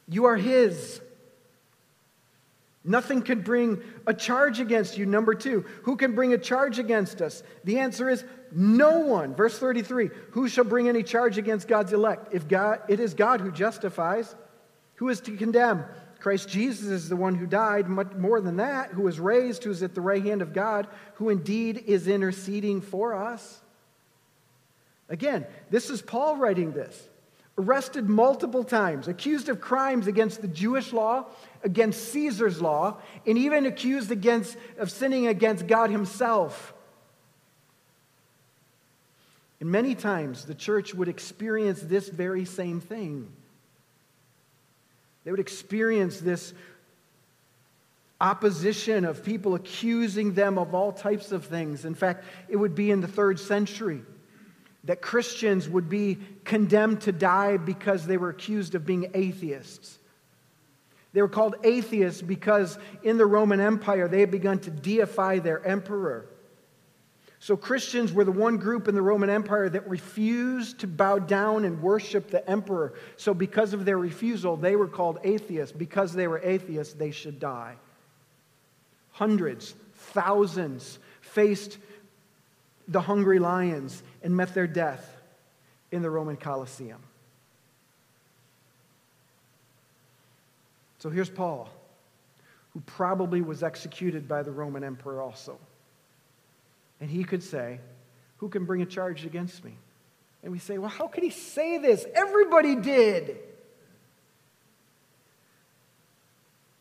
You 0.08 0.26
are 0.26 0.36
His. 0.36 1.02
Nothing 2.84 3.22
can 3.22 3.42
bring 3.42 3.82
a 4.06 4.14
charge 4.14 4.60
against 4.60 4.98
you. 4.98 5.06
Number 5.06 5.34
two, 5.34 5.66
who 5.84 5.98
can 5.98 6.16
bring 6.16 6.34
a 6.34 6.38
charge 6.38 6.80
against 6.80 7.22
us? 7.22 7.44
The 7.64 7.80
answer 7.80 8.10
is 8.10 8.24
no 8.52 9.00
one. 9.00 9.36
Verse 9.36 9.58
33 9.58 10.10
Who 10.32 10.48
shall 10.48 10.64
bring 10.64 10.88
any 10.88 11.04
charge 11.04 11.38
against 11.38 11.68
God's 11.68 11.94
elect? 11.94 12.34
If 12.34 12.48
God, 12.48 12.82
it 12.88 13.00
is 13.00 13.14
God 13.14 13.42
who 13.42 13.52
justifies. 13.52 14.36
Who 14.98 15.10
is 15.10 15.22
to 15.22 15.36
condemn? 15.36 15.86
Christ 16.20 16.50
Jesus 16.50 16.88
is 16.88 17.10
the 17.10 17.16
one 17.16 17.36
who 17.36 17.46
died, 17.46 17.88
much 17.88 18.14
more 18.14 18.42
than 18.42 18.58
that, 18.58 18.90
who 18.90 19.04
was 19.04 19.20
raised, 19.20 19.64
who 19.64 19.72
is 19.72 19.84
at 19.84 19.96
the 19.96 20.02
right 20.02 20.24
hand 20.24 20.42
of 20.42 20.54
God, 20.54 20.88
who 21.16 21.30
indeed 21.30 21.84
is 21.86 22.08
interceding 22.08 22.82
for 22.82 23.14
us. 23.14 23.62
Again, 25.10 25.46
this 25.70 25.90
is 25.90 26.02
Paul 26.02 26.38
writing 26.38 26.74
this. 26.74 27.08
Arrested 27.60 28.08
multiple 28.08 28.64
times, 28.64 29.08
accused 29.08 29.50
of 29.50 29.62
crimes 29.62 30.06
against 30.06 30.42
the 30.42 30.48
Jewish 30.48 30.94
law, 30.94 31.26
against 31.64 32.12
Caesar's 32.12 32.62
law, 32.62 32.98
and 33.26 33.38
even 33.38 33.66
accused 33.66 34.12
against, 34.12 34.58
of 34.78 34.92
sinning 34.92 35.28
against 35.28 35.66
God 35.66 35.90
himself. 35.90 36.74
And 39.60 39.72
many 39.72 39.96
times 39.96 40.46
the 40.46 40.54
church 40.54 40.94
would 40.94 41.08
experience 41.08 41.82
this 41.82 42.10
very 42.10 42.46
same 42.46 42.80
thing. 42.80 43.32
They 45.28 45.32
would 45.32 45.42
experience 45.42 46.22
this 46.22 46.54
opposition 48.22 49.04
of 49.04 49.26
people 49.26 49.56
accusing 49.56 50.36
them 50.36 50.58
of 50.58 50.74
all 50.74 50.94
types 50.94 51.34
of 51.34 51.44
things. 51.44 51.84
In 51.84 51.96
fact, 51.96 52.24
it 52.48 52.56
would 52.56 52.76
be 52.76 52.92
in 52.92 53.02
the 53.02 53.10
third 53.10 53.38
century 53.38 54.04
that 54.86 55.02
Christians 55.02 55.68
would 55.68 55.90
be 55.90 56.18
condemned 56.46 57.02
to 57.02 57.12
die 57.12 57.58
because 57.58 58.08
they 58.08 58.16
were 58.16 58.30
accused 58.30 58.74
of 58.74 58.86
being 58.86 59.12
atheists. 59.14 60.00
They 61.12 61.22
were 61.22 61.28
called 61.28 61.58
atheists 61.62 62.22
because 62.22 62.80
in 63.04 63.18
the 63.18 63.26
Roman 63.26 63.60
Empire 63.60 64.08
they 64.08 64.22
had 64.22 64.32
begun 64.32 64.60
to 64.60 64.72
deify 64.72 65.40
their 65.40 65.62
emperor. 65.68 66.26
So, 67.40 67.56
Christians 67.56 68.12
were 68.12 68.24
the 68.24 68.32
one 68.32 68.58
group 68.58 68.88
in 68.88 68.96
the 68.96 69.02
Roman 69.02 69.30
Empire 69.30 69.70
that 69.70 69.88
refused 69.88 70.80
to 70.80 70.88
bow 70.88 71.20
down 71.20 71.66
and 71.66 71.82
worship 71.82 72.32
the 72.32 72.48
emperor. 72.50 72.94
So, 73.16 73.34
because 73.34 73.74
of 73.74 73.86
their 73.86 73.98
refusal, 73.98 74.58
they 74.58 74.76
were 74.76 74.88
called 74.88 75.20
atheists. 75.24 75.76
Because 75.76 76.14
they 76.14 76.28
were 76.28 76.40
atheists, 76.40 76.96
they 76.96 77.12
should 77.12 77.40
die. 77.40 77.76
Hundreds, 79.12 79.76
thousands 79.94 80.98
faced 81.22 81.78
the 82.88 83.02
hungry 83.02 83.38
lions 83.38 84.02
and 84.24 84.36
met 84.36 84.56
their 84.56 84.68
death 84.68 85.16
in 85.92 86.02
the 86.02 86.10
Roman 86.10 86.38
Colosseum. 86.38 87.02
So, 90.98 91.12
here's 91.12 91.30
Paul, 91.30 91.70
who 92.72 92.80
probably 92.82 93.42
was 93.42 93.62
executed 93.62 94.28
by 94.28 94.42
the 94.42 94.52
Roman 94.52 94.84
emperor 94.84 95.22
also. 95.22 95.60
And 97.00 97.10
he 97.10 97.24
could 97.24 97.44
say, 97.44 97.80
Who 98.38 98.50
can 98.50 98.66
bring 98.66 98.82
a 98.82 98.86
charge 98.86 99.26
against 99.26 99.64
me? 99.64 99.78
And 100.44 100.52
we 100.52 100.60
say, 100.60 100.78
Well, 100.78 100.90
how 100.90 101.08
could 101.08 101.24
he 101.24 101.30
say 101.30 101.78
this? 101.78 102.06
Everybody 102.16 102.76
did. 102.76 103.38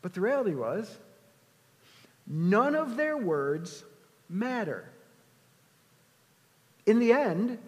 But 0.01 0.13
the 0.13 0.21
reality 0.21 0.55
was, 0.55 0.95
none 2.25 2.75
of 2.75 2.95
their 2.95 3.17
words 3.17 3.83
matter. 4.29 4.89
In 6.85 6.99
the 6.99 7.11
end, 7.11 7.59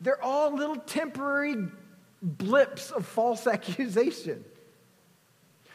they're 0.00 0.22
all 0.22 0.54
little 0.54 0.76
temporary 0.76 1.56
blips 2.22 2.90
of 2.90 3.06
false 3.06 3.46
accusation. 3.46 4.44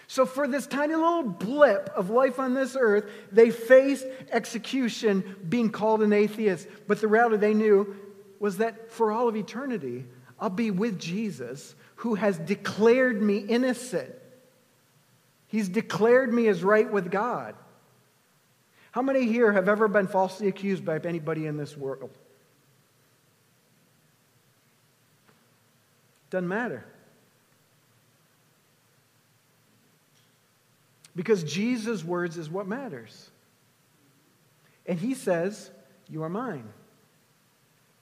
So, 0.07 0.25
for 0.25 0.47
this 0.47 0.67
tiny 0.67 0.93
little 0.93 1.23
blip 1.23 1.89
of 1.95 2.09
life 2.09 2.39
on 2.39 2.53
this 2.53 2.77
earth, 2.79 3.09
they 3.31 3.49
faced 3.49 4.05
execution 4.31 5.35
being 5.49 5.71
called 5.71 6.01
an 6.01 6.13
atheist. 6.13 6.67
But 6.87 7.01
the 7.01 7.07
reality 7.07 7.37
they 7.37 7.53
knew 7.53 7.95
was 8.39 8.57
that 8.57 8.91
for 8.91 9.11
all 9.11 9.27
of 9.27 9.35
eternity, 9.35 10.05
I'll 10.39 10.49
be 10.49 10.69
with 10.69 10.99
Jesus 10.99 11.75
who 11.97 12.15
has 12.15 12.37
declared 12.37 13.21
me 13.21 13.37
innocent. 13.37 14.13
He's 15.47 15.69
declared 15.69 16.33
me 16.33 16.47
as 16.47 16.63
right 16.63 16.91
with 16.91 17.09
God. 17.09 17.55
How 18.91 19.01
many 19.01 19.25
here 19.25 19.51
have 19.51 19.67
ever 19.67 19.87
been 19.87 20.07
falsely 20.07 20.47
accused 20.47 20.85
by 20.85 20.99
anybody 20.99 21.47
in 21.47 21.57
this 21.57 21.75
world? 21.75 22.11
Doesn't 26.29 26.47
matter. 26.47 26.85
Because 31.15 31.43
Jesus' 31.43 32.03
words 32.03 32.37
is 32.37 32.49
what 32.49 32.67
matters. 32.67 33.29
And 34.85 34.99
he 34.99 35.13
says, 35.13 35.71
You 36.09 36.23
are 36.23 36.29
mine. 36.29 36.67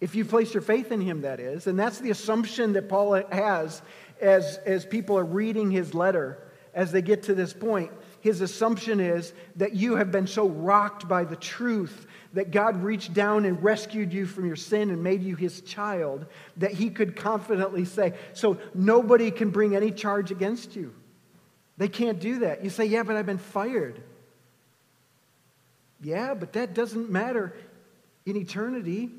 If 0.02 0.16
you 0.16 0.26
place 0.26 0.54
your 0.54 0.62
faith 0.62 0.92
in 0.92 1.00
him, 1.00 1.22
that 1.22 1.40
is. 1.40 1.68
And 1.68 1.80
that's 1.80 2.00
the 2.00 2.10
assumption 2.10 2.74
that 2.74 2.90
Paul 2.90 3.14
has 3.32 3.82
as, 4.20 4.58
as 4.66 4.86
people 4.86 5.18
are 5.18 5.24
reading 5.24 5.72
his 5.72 5.94
letter 5.94 6.40
as 6.74 6.92
they 6.92 7.02
get 7.02 7.24
to 7.24 7.36
this 7.36 7.54
point. 7.54 7.92
His 8.20 8.42
assumption 8.42 9.00
is 9.00 9.34
that 9.58 9.76
you 9.76 9.96
have 9.96 10.12
been 10.12 10.28
so 10.28 10.50
rocked 10.50 11.08
by 11.08 11.24
the 11.24 11.36
truth 11.36 12.08
that 12.34 12.52
God 12.52 12.84
reached 12.84 13.14
down 13.14 13.46
and 13.46 13.64
rescued 13.64 14.12
you 14.12 14.26
from 14.26 14.46
your 14.46 14.56
sin 14.56 14.90
and 14.90 15.04
made 15.04 15.22
you 15.22 15.36
his 15.36 15.62
child 15.62 16.26
that 16.58 16.72
he 16.72 16.90
could 16.90 17.16
confidently 17.16 17.86
say, 17.86 18.14
So 18.34 18.58
nobody 18.74 19.30
can 19.30 19.52
bring 19.52 19.76
any 19.76 19.92
charge 19.92 20.32
against 20.32 20.76
you. 20.76 20.94
They 21.78 21.88
can't 21.88 22.20
do 22.20 22.40
that. 22.40 22.64
You 22.64 22.70
say, 22.70 22.86
Yeah, 22.86 23.04
but 23.04 23.16
I've 23.16 23.26
been 23.26 23.38
fired. 23.38 24.02
Yeah, 26.02 26.34
but 26.34 26.54
that 26.54 26.74
doesn't 26.74 27.10
matter 27.10 27.56
in 28.26 28.36
eternity. 28.36 29.10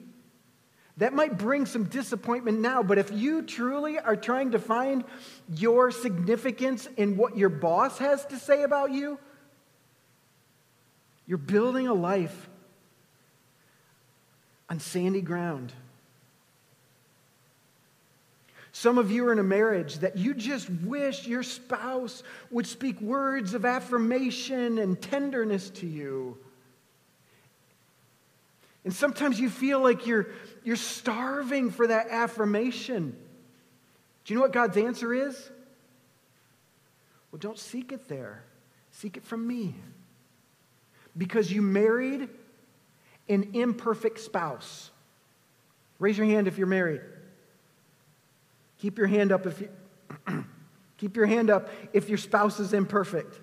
That 0.98 1.12
might 1.12 1.38
bring 1.38 1.66
some 1.66 1.84
disappointment 1.84 2.60
now, 2.60 2.82
but 2.84 2.98
if 2.98 3.10
you 3.10 3.42
truly 3.42 3.98
are 3.98 4.14
trying 4.14 4.52
to 4.52 4.60
find 4.60 5.02
your 5.52 5.90
significance 5.90 6.86
in 6.96 7.16
what 7.16 7.36
your 7.36 7.48
boss 7.48 7.98
has 7.98 8.24
to 8.26 8.38
say 8.38 8.62
about 8.62 8.92
you, 8.92 9.18
you're 11.26 11.38
building 11.38 11.88
a 11.88 11.94
life 11.94 12.48
on 14.68 14.78
sandy 14.78 15.20
ground. 15.20 15.72
Some 18.76 18.98
of 18.98 19.12
you 19.12 19.28
are 19.28 19.32
in 19.32 19.38
a 19.38 19.44
marriage 19.44 20.00
that 20.00 20.18
you 20.18 20.34
just 20.34 20.68
wish 20.68 21.28
your 21.28 21.44
spouse 21.44 22.24
would 22.50 22.66
speak 22.66 23.00
words 23.00 23.54
of 23.54 23.64
affirmation 23.64 24.78
and 24.78 25.00
tenderness 25.00 25.70
to 25.70 25.86
you. 25.86 26.36
And 28.82 28.92
sometimes 28.92 29.38
you 29.38 29.48
feel 29.48 29.78
like 29.80 30.08
you're, 30.08 30.26
you're 30.64 30.74
starving 30.74 31.70
for 31.70 31.86
that 31.86 32.08
affirmation. 32.10 33.16
Do 34.24 34.34
you 34.34 34.40
know 34.40 34.42
what 34.42 34.52
God's 34.52 34.76
answer 34.76 35.14
is? 35.14 35.36
Well, 37.30 37.38
don't 37.38 37.60
seek 37.60 37.92
it 37.92 38.08
there, 38.08 38.42
seek 38.90 39.16
it 39.16 39.22
from 39.22 39.46
me. 39.46 39.76
Because 41.16 41.52
you 41.52 41.62
married 41.62 42.28
an 43.28 43.50
imperfect 43.52 44.18
spouse. 44.18 44.90
Raise 46.00 46.18
your 46.18 46.26
hand 46.26 46.48
if 46.48 46.58
you're 46.58 46.66
married. 46.66 47.02
Keep 48.84 48.98
your 48.98 49.06
hand 49.06 49.32
up 49.32 49.46
if 49.46 49.62
you 49.62 49.70
keep 50.98 51.16
your 51.16 51.24
hand 51.24 51.48
up 51.48 51.70
if 51.94 52.10
your 52.10 52.18
spouse 52.18 52.60
is 52.60 52.74
imperfect. 52.74 53.40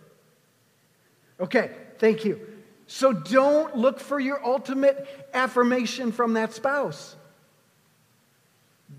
Okay, 1.40 1.72
thank 1.98 2.26
you. 2.26 2.40
So 2.86 3.12
don't 3.12 3.76
look 3.76 4.00
for 4.00 4.20
your 4.20 4.46
ultimate 4.46 5.28
affirmation 5.34 6.12
from 6.12 6.34
that 6.34 6.54
spouse. 6.54 7.16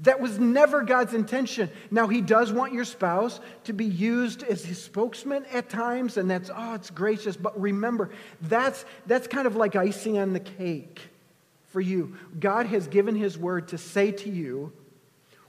That 0.00 0.18
was 0.18 0.36
never 0.40 0.82
God's 0.82 1.14
intention. 1.14 1.70
Now, 1.92 2.08
He 2.08 2.20
does 2.20 2.52
want 2.52 2.72
your 2.72 2.86
spouse 2.86 3.38
to 3.62 3.72
be 3.72 3.84
used 3.84 4.42
as 4.42 4.64
His 4.64 4.82
spokesman 4.82 5.44
at 5.52 5.70
times, 5.70 6.16
and 6.16 6.28
that's, 6.28 6.50
oh, 6.52 6.74
it's 6.74 6.90
gracious. 6.90 7.36
But 7.36 7.60
remember, 7.60 8.10
that's, 8.40 8.84
that's 9.06 9.28
kind 9.28 9.46
of 9.46 9.54
like 9.54 9.76
icing 9.76 10.18
on 10.18 10.32
the 10.32 10.40
cake 10.40 11.02
for 11.68 11.80
you. 11.80 12.16
God 12.40 12.66
has 12.66 12.88
given 12.88 13.14
His 13.14 13.38
word 13.38 13.68
to 13.68 13.78
say 13.78 14.10
to 14.10 14.28
you, 14.28 14.72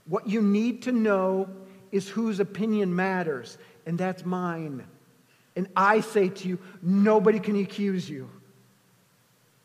what 0.06 0.28
you 0.28 0.42
need 0.42 0.82
to 0.82 0.92
know 0.92 1.48
is 1.92 2.08
whose 2.08 2.40
opinion 2.40 2.94
matters, 2.94 3.56
and 3.86 3.96
that's 3.96 4.24
mine. 4.24 4.84
And 5.56 5.68
I 5.76 6.00
say 6.00 6.28
to 6.28 6.48
you, 6.48 6.58
nobody 6.82 7.38
can 7.38 7.60
accuse 7.60 8.08
you 8.10 8.28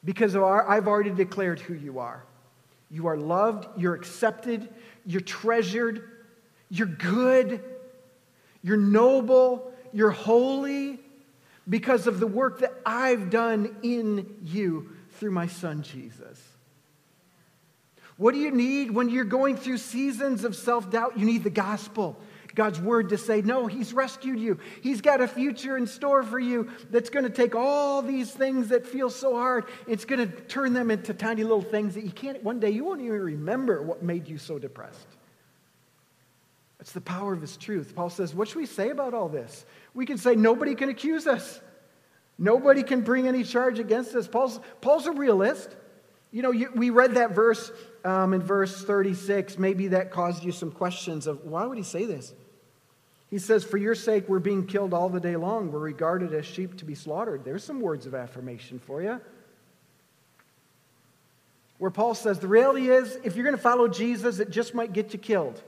because 0.03 0.35
our, 0.35 0.67
I've 0.67 0.87
already 0.87 1.09
declared 1.09 1.59
who 1.59 1.73
you 1.73 1.99
are. 1.99 2.23
You 2.91 3.07
are 3.07 3.17
loved, 3.17 3.67
you're 3.77 3.95
accepted, 3.95 4.69
you're 5.05 5.21
treasured, 5.21 6.03
you're 6.69 6.87
good, 6.87 7.63
you're 8.61 8.77
noble, 8.77 9.71
you're 9.91 10.11
holy 10.11 10.99
because 11.67 12.07
of 12.07 12.19
the 12.19 12.27
work 12.27 12.59
that 12.59 12.73
I've 12.85 13.29
done 13.29 13.75
in 13.83 14.37
you 14.43 14.91
through 15.11 15.31
my 15.31 15.47
son 15.47 15.83
Jesus. 15.83 16.41
What 18.19 18.33
do 18.33 18.39
you 18.41 18.51
need 18.51 18.91
when 18.91 19.07
you're 19.07 19.23
going 19.23 19.55
through 19.55 19.77
seasons 19.77 20.43
of 20.43 20.53
self 20.53 20.91
doubt? 20.91 21.17
You 21.17 21.25
need 21.25 21.45
the 21.45 21.49
gospel. 21.49 22.19
God's 22.53 22.81
word 22.81 23.09
to 23.09 23.17
say, 23.17 23.41
No, 23.41 23.65
He's 23.65 23.93
rescued 23.93 24.37
you. 24.37 24.59
He's 24.81 24.99
got 24.99 25.21
a 25.21 25.27
future 25.27 25.77
in 25.77 25.87
store 25.87 26.21
for 26.23 26.37
you 26.37 26.69
that's 26.89 27.09
going 27.09 27.23
to 27.23 27.31
take 27.31 27.55
all 27.55 28.01
these 28.01 28.29
things 28.29 28.67
that 28.67 28.85
feel 28.85 29.09
so 29.09 29.37
hard. 29.37 29.67
It's 29.87 30.03
going 30.03 30.29
to 30.29 30.41
turn 30.41 30.73
them 30.73 30.91
into 30.91 31.13
tiny 31.13 31.43
little 31.43 31.61
things 31.61 31.95
that 31.95 32.03
you 32.03 32.11
can't, 32.11 32.43
one 32.43 32.59
day 32.59 32.71
you 32.71 32.83
won't 32.83 32.99
even 32.99 33.21
remember 33.21 33.81
what 33.81 34.03
made 34.03 34.27
you 34.27 34.37
so 34.37 34.59
depressed. 34.59 35.07
It's 36.81 36.91
the 36.91 36.99
power 36.99 37.31
of 37.31 37.39
His 37.39 37.55
truth. 37.55 37.95
Paul 37.95 38.09
says, 38.09 38.35
What 38.35 38.49
should 38.49 38.57
we 38.57 38.65
say 38.65 38.89
about 38.89 39.13
all 39.13 39.29
this? 39.29 39.65
We 39.93 40.05
can 40.05 40.17
say, 40.17 40.35
Nobody 40.35 40.75
can 40.75 40.89
accuse 40.89 41.25
us. 41.25 41.61
Nobody 42.37 42.83
can 42.83 42.99
bring 42.99 43.29
any 43.29 43.45
charge 43.45 43.79
against 43.79 44.13
us. 44.13 44.27
Paul's, 44.27 44.59
Paul's 44.81 45.07
a 45.07 45.13
realist. 45.13 45.73
You 46.31 46.41
know, 46.41 46.51
you, 46.51 46.69
we 46.75 46.89
read 46.89 47.15
that 47.15 47.31
verse 47.31 47.71
um, 48.05 48.33
in 48.33 48.41
verse 48.41 48.83
36. 48.83 49.57
Maybe 49.57 49.87
that 49.89 50.11
caused 50.11 50.43
you 50.43 50.51
some 50.51 50.71
questions 50.71 51.27
of 51.27 51.45
why 51.45 51.65
would 51.65 51.77
he 51.77 51.83
say 51.83 52.05
this? 52.05 52.33
He 53.29 53.37
says, 53.37 53.63
For 53.63 53.77
your 53.77 53.95
sake, 53.95 54.27
we're 54.27 54.39
being 54.39 54.65
killed 54.65 54.93
all 54.93 55.09
the 55.09 55.19
day 55.19 55.35
long. 55.35 55.71
We're 55.71 55.79
regarded 55.79 56.33
as 56.33 56.45
sheep 56.45 56.77
to 56.77 56.85
be 56.85 56.95
slaughtered. 56.95 57.43
There's 57.45 57.63
some 57.63 57.81
words 57.81 58.05
of 58.05 58.15
affirmation 58.15 58.79
for 58.79 59.01
you. 59.01 59.21
Where 61.77 61.91
Paul 61.91 62.15
says, 62.15 62.39
The 62.39 62.47
reality 62.47 62.89
is, 62.89 63.17
if 63.23 63.35
you're 63.35 63.45
going 63.45 63.55
to 63.55 63.61
follow 63.61 63.87
Jesus, 63.87 64.39
it 64.39 64.49
just 64.49 64.73
might 64.73 64.93
get 64.93 65.13
you 65.13 65.19
killed. 65.19 65.61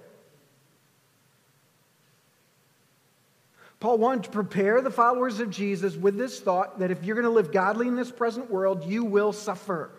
Paul 3.80 3.98
wanted 3.98 4.26
to 4.26 4.30
prepare 4.30 4.80
the 4.82 4.92
followers 4.92 5.40
of 5.40 5.50
Jesus 5.50 5.96
with 5.96 6.16
this 6.16 6.40
thought 6.40 6.80
that 6.80 6.92
if 6.92 7.04
you're 7.04 7.16
going 7.16 7.26
to 7.26 7.32
live 7.32 7.52
godly 7.52 7.88
in 7.88 7.96
this 7.96 8.12
present 8.12 8.50
world, 8.50 8.86
you 8.86 9.04
will 9.04 9.34
suffer. 9.34 9.90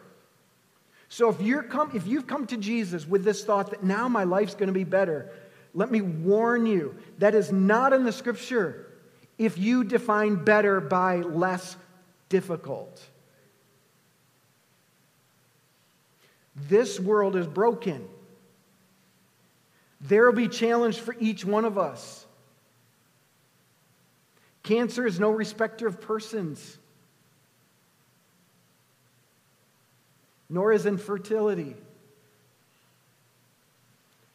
So 1.13 1.29
if, 1.29 1.43
you're 1.43 1.63
come, 1.63 1.91
if 1.93 2.07
you've 2.07 2.27
come 2.27 2.47
to 2.47 2.57
Jesus 2.57 3.07
with 3.07 3.23
this 3.23 3.45
thought 3.45 3.69
that 3.73 3.85
now 3.85 4.09
my 4.09 4.25
life's 4.25 4.55
going 4.55 4.69
to 4.69 4.73
be 4.73 4.83
better, 4.83 5.31
let 5.75 5.91
me 5.91 6.01
warn 6.01 6.65
you, 6.65 6.97
that 7.19 7.35
is 7.35 7.53
not 7.53 7.93
in 7.93 8.05
the 8.05 8.13
scripture 8.13 8.87
if 9.37 9.59
you 9.59 9.85
define 9.85 10.37
better 10.37 10.81
by 10.81 11.17
less 11.17 11.77
difficult. 12.31 12.99
This 16.57 16.99
world 16.99 17.37
is 17.37 17.47
broken. 17.47 18.09
There 20.01 20.25
will 20.25 20.33
be 20.33 20.49
challenge 20.49 20.99
for 20.99 21.15
each 21.21 21.45
one 21.45 21.67
of 21.67 21.77
us. 21.77 22.25
Cancer 24.63 25.07
is 25.07 25.21
no 25.21 25.31
respecter 25.31 25.87
of 25.87 26.01
persons, 26.01 26.79
nor 30.53 30.71
is 30.73 30.87
infertility, 30.87 31.75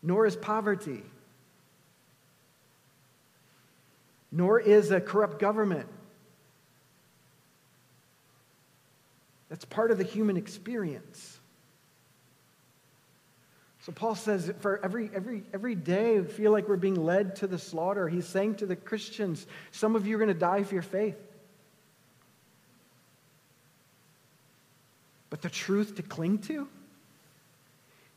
nor 0.03 0.25
is 0.25 0.35
poverty. 0.35 1.03
nor 4.31 4.59
is 4.59 4.91
a 4.91 5.01
corrupt 5.01 5.39
government. 5.39 5.87
That's 9.49 9.65
part 9.65 9.91
of 9.91 9.97
the 9.97 10.03
human 10.03 10.37
experience. 10.37 11.39
So 13.81 13.93
Paul 13.93 14.15
says 14.15 14.51
for 14.59 14.83
every, 14.83 15.09
every, 15.13 15.43
every 15.53 15.75
day, 15.75 16.21
feel 16.23 16.51
like 16.51 16.67
we're 16.67 16.75
being 16.75 17.03
led 17.03 17.37
to 17.37 17.47
the 17.47 17.57
slaughter. 17.57 18.09
He's 18.09 18.27
saying 18.27 18.55
to 18.55 18.65
the 18.65 18.75
Christians, 18.75 19.47
some 19.71 19.95
of 19.95 20.05
you 20.05 20.17
are 20.17 20.19
going 20.19 20.27
to 20.27 20.39
die 20.39 20.63
for 20.63 20.75
your 20.75 20.83
faith. 20.83 21.15
But 25.29 25.41
the 25.41 25.49
truth 25.49 25.95
to 25.95 26.03
cling 26.03 26.39
to 26.39 26.67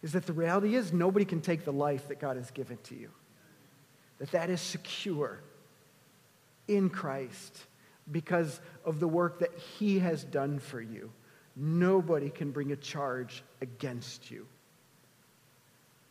is 0.02 0.12
that 0.12 0.26
the 0.26 0.32
reality 0.32 0.74
is 0.74 0.92
nobody 0.92 1.24
can 1.24 1.40
take 1.40 1.64
the 1.64 1.72
life 1.72 2.08
that 2.08 2.20
God 2.20 2.36
has 2.36 2.50
given 2.50 2.78
to 2.84 2.94
you. 2.94 3.10
That 4.18 4.30
that 4.32 4.50
is 4.50 4.60
secure 4.60 5.40
in 6.68 6.88
Christ 6.88 7.66
because 8.10 8.60
of 8.84 9.00
the 9.00 9.08
work 9.08 9.40
that 9.40 9.56
he 9.78 9.98
has 9.98 10.24
done 10.24 10.58
for 10.58 10.80
you. 10.80 11.10
Nobody 11.56 12.30
can 12.30 12.50
bring 12.50 12.72
a 12.72 12.76
charge 12.76 13.42
against 13.60 14.30
you 14.30 14.46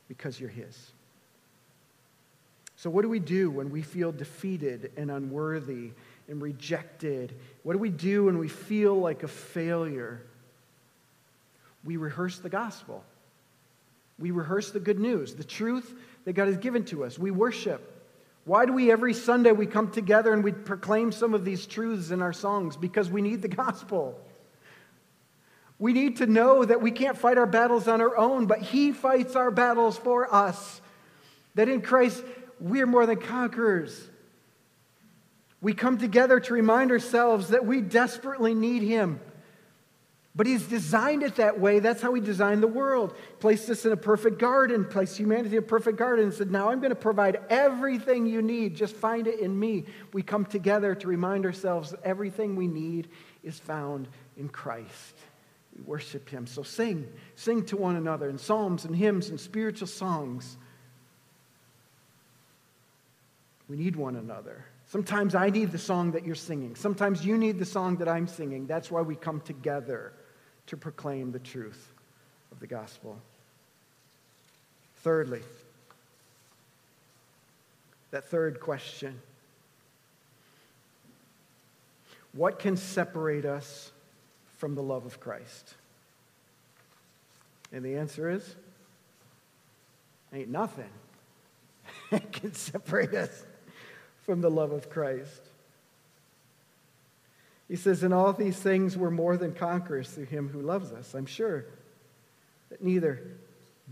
because 0.08 0.40
you're 0.40 0.50
his. 0.50 0.92
So, 2.76 2.90
what 2.90 3.02
do 3.02 3.10
we 3.10 3.20
do 3.20 3.50
when 3.52 3.72
we 3.72 3.82
feel 3.82 4.12
defeated 4.12 4.92
and 4.96 5.12
unworthy 5.12 5.92
and 6.28 6.42
rejected? 6.42 7.34
What 7.64 7.74
do 7.74 7.80
we 7.80 7.90
do 7.90 8.26
when 8.26 8.38
we 8.38 8.48
feel 8.48 8.96
like 8.96 9.24
a 9.24 9.28
failure? 9.28 10.22
We 11.84 11.98
rehearse 11.98 12.40
the 12.40 12.50
gospel. 12.50 13.04
We 14.18 14.32
rehearse 14.32 14.72
the 14.72 14.80
good 14.80 15.00
news, 15.00 15.36
the 15.36 15.44
truth 15.44 15.94
that 16.26 16.34
God 16.34 16.48
has 16.48 16.58
given 16.58 16.84
to 16.86 17.06
us. 17.06 17.18
We 17.18 17.32
worship. 17.32 17.96
Why 18.46 18.66
do 18.66 18.74
we 18.74 18.92
every 18.92 19.14
Sunday 19.14 19.52
we 19.52 19.66
come 19.66 19.92
together 19.92 20.34
and 20.34 20.44
we 20.44 20.52
proclaim 20.52 21.12
some 21.12 21.34
of 21.34 21.46
these 21.46 21.66
truths 21.66 22.12
in 22.12 22.22
our 22.22 22.34
songs? 22.34 22.76
Because 22.76 23.10
we 23.10 23.22
need 23.22 23.42
the 23.42 23.48
gospel. 23.48 24.20
We 25.78 25.94
need 25.94 26.18
to 26.18 26.26
know 26.26 26.66
that 26.66 26.82
we 26.82 26.92
can't 26.92 27.18
fight 27.18 27.38
our 27.38 27.46
battles 27.46 27.88
on 27.88 28.02
our 28.02 28.18
own, 28.18 28.48
but 28.48 28.60
He 28.60 28.92
fights 28.92 29.36
our 29.36 29.52
battles 29.52 29.98
for 29.98 30.34
us. 30.34 30.82
That 31.56 31.70
in 31.70 31.82
Christ 31.82 32.24
we 32.60 32.82
are 32.82 32.88
more 32.88 33.06
than 33.06 33.18
conquerors. 33.18 34.10
We 35.62 35.74
come 35.74 35.98
together 35.98 36.40
to 36.42 36.54
remind 36.54 36.92
ourselves 36.92 37.50
that 37.50 37.66
we 37.66 37.82
desperately 37.82 38.54
need 38.54 38.82
Him. 38.82 39.20
But 40.40 40.48
he's 40.48 40.64
designed 40.64 41.22
it 41.24 41.36
that 41.36 41.60
way. 41.60 41.80
That's 41.80 42.02
how 42.02 42.14
he 42.14 42.22
designed 42.22 42.64
the 42.64 42.68
world. 42.68 43.14
Placed 43.42 43.70
us 43.70 43.86
in 43.86 43.92
a 43.92 43.98
perfect 43.98 44.40
garden, 44.40 44.86
placed 44.86 45.18
humanity 45.18 45.58
in 45.58 45.64
a 45.64 45.68
perfect 45.68 45.98
garden, 45.98 46.24
and 46.24 46.34
said, 46.34 46.50
Now 46.50 46.70
I'm 46.70 46.80
going 46.80 46.92
to 46.92 46.96
provide 46.96 47.42
everything 47.50 48.26
you 48.26 48.42
need. 48.42 48.74
Just 48.74 48.96
find 48.96 49.28
it 49.28 49.42
in 49.42 49.60
me. 49.60 49.84
We 50.14 50.22
come 50.24 50.46
together 50.46 50.96
to 50.96 51.08
remind 51.10 51.46
ourselves 51.46 51.92
that 51.92 52.02
everything 52.06 52.56
we 52.56 52.68
need 52.68 53.10
is 53.44 53.60
found 53.60 54.08
in 54.38 54.48
Christ. 54.48 55.18
We 55.76 55.82
worship 55.82 56.30
him. 56.30 56.48
So 56.48 56.64
sing, 56.64 57.12
sing 57.36 57.66
to 57.66 57.76
one 57.76 57.98
another 57.98 58.30
in 58.30 58.38
psalms 58.38 58.86
and 58.86 58.96
hymns 58.96 59.28
and 59.28 59.38
spiritual 59.38 59.90
songs. 59.90 60.56
We 63.68 63.76
need 63.76 63.98
one 63.98 64.16
another. 64.16 64.64
Sometimes 64.86 65.36
I 65.36 65.50
need 65.50 65.74
the 65.74 65.78
song 65.78 66.12
that 66.14 66.26
you're 66.26 66.34
singing. 66.34 66.78
Sometimes 66.78 67.26
you 67.26 67.38
need 67.38 67.60
the 67.60 67.66
song 67.66 67.98
that 67.98 68.08
I'm 68.08 68.26
singing. 68.26 68.68
That's 68.68 68.90
why 68.90 69.02
we 69.02 69.18
come 69.18 69.42
together 69.42 70.14
to 70.70 70.78
proclaim 70.78 71.32
the 71.32 71.40
truth 71.40 71.94
of 72.52 72.60
the 72.60 72.68
gospel. 72.68 73.18
Thirdly, 74.98 75.42
that 78.12 78.30
third 78.30 78.60
question 78.60 79.20
What 82.34 82.60
can 82.60 82.78
separate 82.78 83.46
us 83.46 83.92
from 84.58 84.76
the 84.76 84.84
love 84.84 85.08
of 85.08 85.20
Christ? 85.20 85.74
And 87.72 87.84
the 87.84 87.96
answer 87.96 88.30
is 88.30 88.56
ain't 90.32 90.50
nothing. 90.50 90.90
it 92.12 92.32
can 92.32 92.54
separate 92.54 93.16
us 93.16 93.44
from 94.28 94.42
the 94.42 94.52
love 94.52 94.72
of 94.72 94.92
Christ. 94.92 95.49
He 97.70 97.76
says, 97.76 98.04
In 98.04 98.12
all 98.12 98.34
these 98.34 98.58
things, 98.58 98.98
we're 98.98 99.12
more 99.12 99.38
than 99.38 99.54
conquerors 99.54 100.10
through 100.10 100.26
him 100.26 100.50
who 100.50 100.60
loves 100.60 100.92
us. 100.92 101.14
I'm 101.14 101.28
sure 101.28 101.66
that 102.70 102.84
neither 102.84 103.22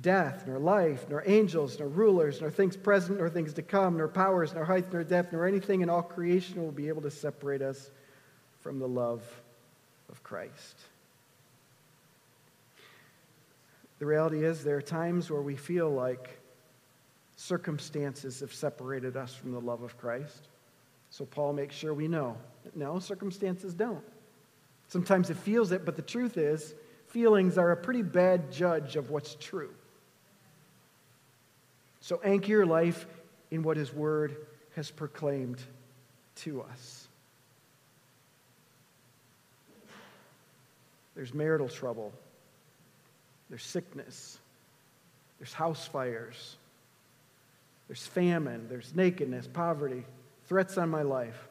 death, 0.02 0.46
nor 0.48 0.60
life, 0.60 1.06
nor 1.10 1.24
angels, 1.26 1.80
nor 1.80 1.88
rulers, 1.88 2.42
nor 2.42 2.50
things 2.50 2.76
present, 2.76 3.20
nor 3.20 3.30
things 3.30 3.54
to 3.54 3.62
come, 3.62 3.98
nor 3.98 4.08
powers, 4.08 4.54
nor 4.54 4.66
height, 4.66 4.92
nor 4.92 5.04
depth, 5.04 5.32
nor 5.32 5.46
anything 5.46 5.82
in 5.82 5.90
all 5.90 6.02
creation 6.02 6.62
will 6.62 6.72
be 6.72 6.88
able 6.88 7.04
to 7.04 7.12
separate 7.12 7.62
us 7.62 7.92
from 8.62 8.80
the 8.80 8.88
love 8.88 9.24
of 10.10 10.24
Christ. 10.24 10.80
The 14.00 14.06
reality 14.06 14.44
is, 14.44 14.64
there 14.64 14.78
are 14.78 14.82
times 14.82 15.30
where 15.30 15.42
we 15.42 15.56
feel 15.56 15.90
like 15.90 16.40
circumstances 17.36 18.40
have 18.40 18.54
separated 18.54 19.18
us 19.18 19.34
from 19.34 19.52
the 19.52 19.62
love 19.62 19.82
of 19.84 19.98
Christ. 19.98 20.48
So 21.10 21.26
Paul 21.26 21.54
makes 21.54 21.76
sure 21.76 21.94
we 21.94 22.08
know 22.08 22.38
no, 22.76 23.00
circumstances 23.00 23.74
don't. 23.74 24.04
Sometimes 24.90 25.30
it 25.30 25.38
feels 25.38 25.72
it, 25.72 25.86
but 25.86 25.96
the 25.96 26.02
truth 26.02 26.38
is, 26.38 26.74
feelings 27.08 27.58
are 27.58 27.72
a 27.72 27.78
pretty 27.78 28.02
bad 28.02 28.52
judge 28.52 28.96
of 28.96 29.10
what's 29.10 29.36
true. 29.36 29.70
So 32.02 32.20
anchor 32.24 32.48
your 32.48 32.66
life 32.66 33.06
in 33.52 33.64
what 33.64 33.78
his 33.78 33.94
word 33.94 34.36
has 34.76 34.92
proclaimed 34.92 35.62
to 36.36 36.62
us. 36.62 37.08
There's 41.16 41.34
marital 41.34 41.68
trouble. 41.68 42.14
There's 43.50 43.64
sickness. 43.64 44.38
There's 45.40 45.54
house 45.54 45.88
fires. 45.88 46.58
There's 47.88 48.06
famine, 48.06 48.68
there's 48.70 48.94
nakedness, 48.94 49.48
poverty, 49.48 50.04
threats 50.48 50.78
on 50.78 50.90
my 50.90 51.02
life. 51.02 51.48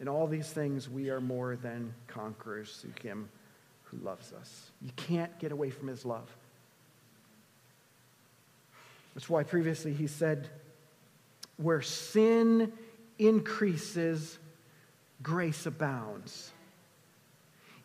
In 0.00 0.08
all 0.08 0.26
these 0.26 0.50
things, 0.50 0.88
we 0.88 1.10
are 1.10 1.20
more 1.20 1.56
than 1.56 1.94
conquerors 2.08 2.76
through 2.80 2.94
him 3.02 3.28
who 3.84 3.98
loves 3.98 4.32
us. 4.32 4.70
You 4.80 4.90
can't 4.96 5.38
get 5.38 5.52
away 5.52 5.70
from 5.70 5.88
his 5.88 6.04
love. 6.04 6.28
That's 9.14 9.28
why 9.28 9.42
previously 9.42 9.92
he 9.92 10.06
said, 10.06 10.48
where 11.56 11.82
sin 11.82 12.72
increases, 13.18 14.38
grace 15.22 15.66
abounds. 15.66 16.50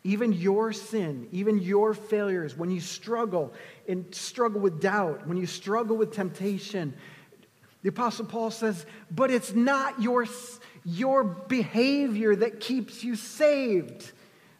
Even 0.04 0.32
your 0.32 0.72
sin, 0.72 1.28
even 1.32 1.58
your 1.58 1.92
failures, 1.92 2.56
when 2.56 2.70
you 2.70 2.80
struggle 2.80 3.52
and 3.86 4.12
struggle 4.14 4.60
with 4.60 4.80
doubt, 4.80 5.26
when 5.26 5.36
you 5.36 5.46
struggle 5.46 5.96
with 5.96 6.12
temptation, 6.12 6.94
the 7.82 7.90
Apostle 7.90 8.26
Paul 8.26 8.50
says, 8.50 8.84
but 9.10 9.30
it's 9.30 9.54
not 9.54 10.00
your, 10.02 10.26
your 10.84 11.24
behavior 11.24 12.34
that 12.34 12.60
keeps 12.60 13.04
you 13.04 13.14
saved. 13.14 14.10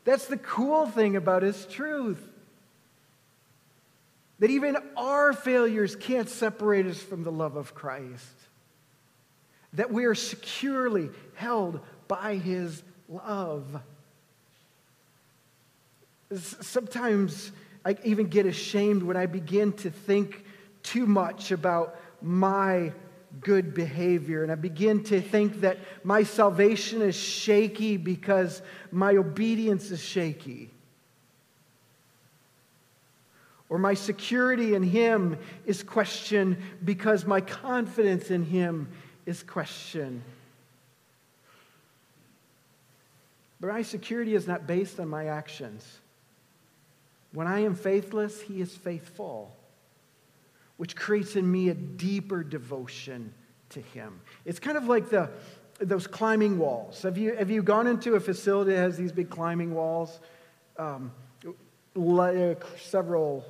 That's 0.05 0.27
the 0.27 0.37
cool 0.37 0.87
thing 0.87 1.17
about 1.17 1.43
his 1.43 1.67
truth. 1.67 2.23
That 4.39 4.51
even 4.51 4.77
our 4.97 5.33
failures 5.33 5.97
can't 5.97 6.29
separate 6.29 6.87
us 6.87 6.99
from 6.99 7.25
the 7.25 7.33
love 7.33 7.57
of 7.57 7.75
Christ. 7.75 8.25
That 9.73 9.93
we 9.93 10.05
are 10.05 10.15
securely 10.15 11.11
held 11.35 11.81
by 12.07 12.37
his 12.37 12.83
love. 13.09 13.81
Sometimes 16.33 17.51
I 17.85 17.97
even 18.05 18.29
get 18.29 18.47
ashamed 18.47 19.03
when 19.03 19.17
I 19.17 19.27
begin 19.27 19.73
to 19.75 19.91
think 19.91 20.45
too 20.83 21.07
much 21.07 21.51
about 21.51 21.99
my 22.23 22.93
good 23.41 23.75
behavior. 23.75 24.43
And 24.43 24.51
I 24.51 24.55
begin 24.55 25.03
to 25.05 25.21
think 25.21 25.61
that 25.61 25.79
my 26.05 26.23
salvation 26.23 27.03
is 27.03 27.15
shaky 27.15 27.97
because 27.97 28.63
my 28.91 29.17
obedience 29.17 29.91
is 29.91 30.03
shaky. 30.03 30.71
Or 33.69 33.79
my 33.79 33.95
security 33.95 34.75
in 34.75 34.83
Him 34.83 35.39
is 35.67 35.83
questioned 35.83 36.57
because 36.85 37.27
my 37.27 37.41
confidence 37.41 38.31
in 38.31 38.45
Him 38.45 38.89
is 39.27 39.43
questioned. 39.43 40.23
But 43.61 43.69
my 43.69 43.83
security 43.83 44.35
is 44.35 44.47
not 44.47 44.67
based 44.67 45.01
on 45.01 45.09
my 45.09 45.27
actions. 45.27 45.99
When 47.33 47.47
I 47.47 47.61
am 47.61 47.75
faithless, 47.75 48.41
he 48.41 48.61
is 48.61 48.75
faithful, 48.75 49.55
which 50.79 50.97
creates 50.97 51.37
in 51.37 51.51
me 51.51 51.69
a 51.69 51.75
deeper 51.75 52.43
devotion 52.43 53.35
to 53.71 53.81
him. 53.81 54.21
It's 54.45 54.59
kind 54.59 54.79
of 54.79 54.85
like 54.85 55.11
the, 55.11 55.29
those 55.79 56.07
climbing 56.07 56.59
walls. 56.59 57.03
Have 57.03 57.19
you, 57.19 57.37
have 57.37 57.51
you 57.51 57.63
gone 57.63 57.87
into 57.87 58.15
a 58.15 58.21
facility 58.21 58.73
that 58.73 58.79
has 58.79 58.97
these 58.97 59.13
big 59.13 59.29
climbing 59.29 59.75
walls? 59.75 60.21
Um, 60.79 61.13
several 62.79 63.45